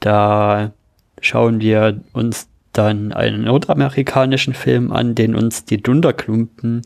[0.00, 0.72] Da
[1.20, 6.82] schauen wir uns dann einen nordamerikanischen Film an, den uns die Dunderklumpen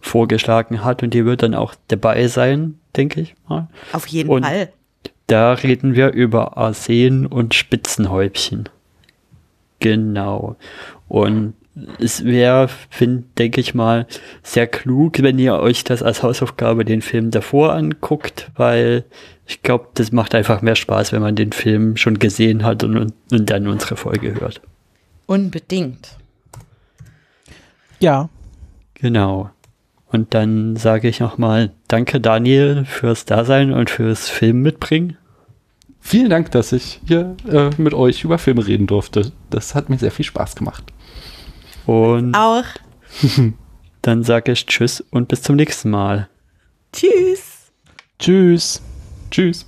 [0.00, 3.68] vorgeschlagen hat und die wird dann auch dabei sein, denke ich mal.
[3.92, 4.70] Auf jeden Und- Fall.
[5.28, 8.68] Da reden wir über Arsen und Spitzenhäubchen.
[9.78, 10.56] Genau.
[11.06, 11.54] Und
[12.00, 12.68] es wäre,
[13.38, 14.06] denke ich mal,
[14.42, 19.04] sehr klug, wenn ihr euch das als Hausaufgabe den Film davor anguckt, weil
[19.46, 22.96] ich glaube, das macht einfach mehr Spaß, wenn man den Film schon gesehen hat und,
[22.96, 24.60] und, und dann unsere Folge hört.
[25.26, 26.16] Unbedingt.
[28.00, 28.28] Ja,
[29.00, 29.50] Genau.
[30.10, 35.16] Und dann sage ich nochmal Danke Daniel fürs Dasein und fürs Film mitbringen.
[36.00, 39.32] Vielen Dank, dass ich hier äh, mit euch über Filme reden durfte.
[39.50, 40.84] Das hat mir sehr viel Spaß gemacht.
[41.84, 42.64] Und Auch.
[44.02, 46.28] dann sage ich Tschüss und bis zum nächsten Mal.
[46.92, 47.70] Tschüss.
[48.18, 48.82] tschüss.
[49.30, 49.67] Tschüss.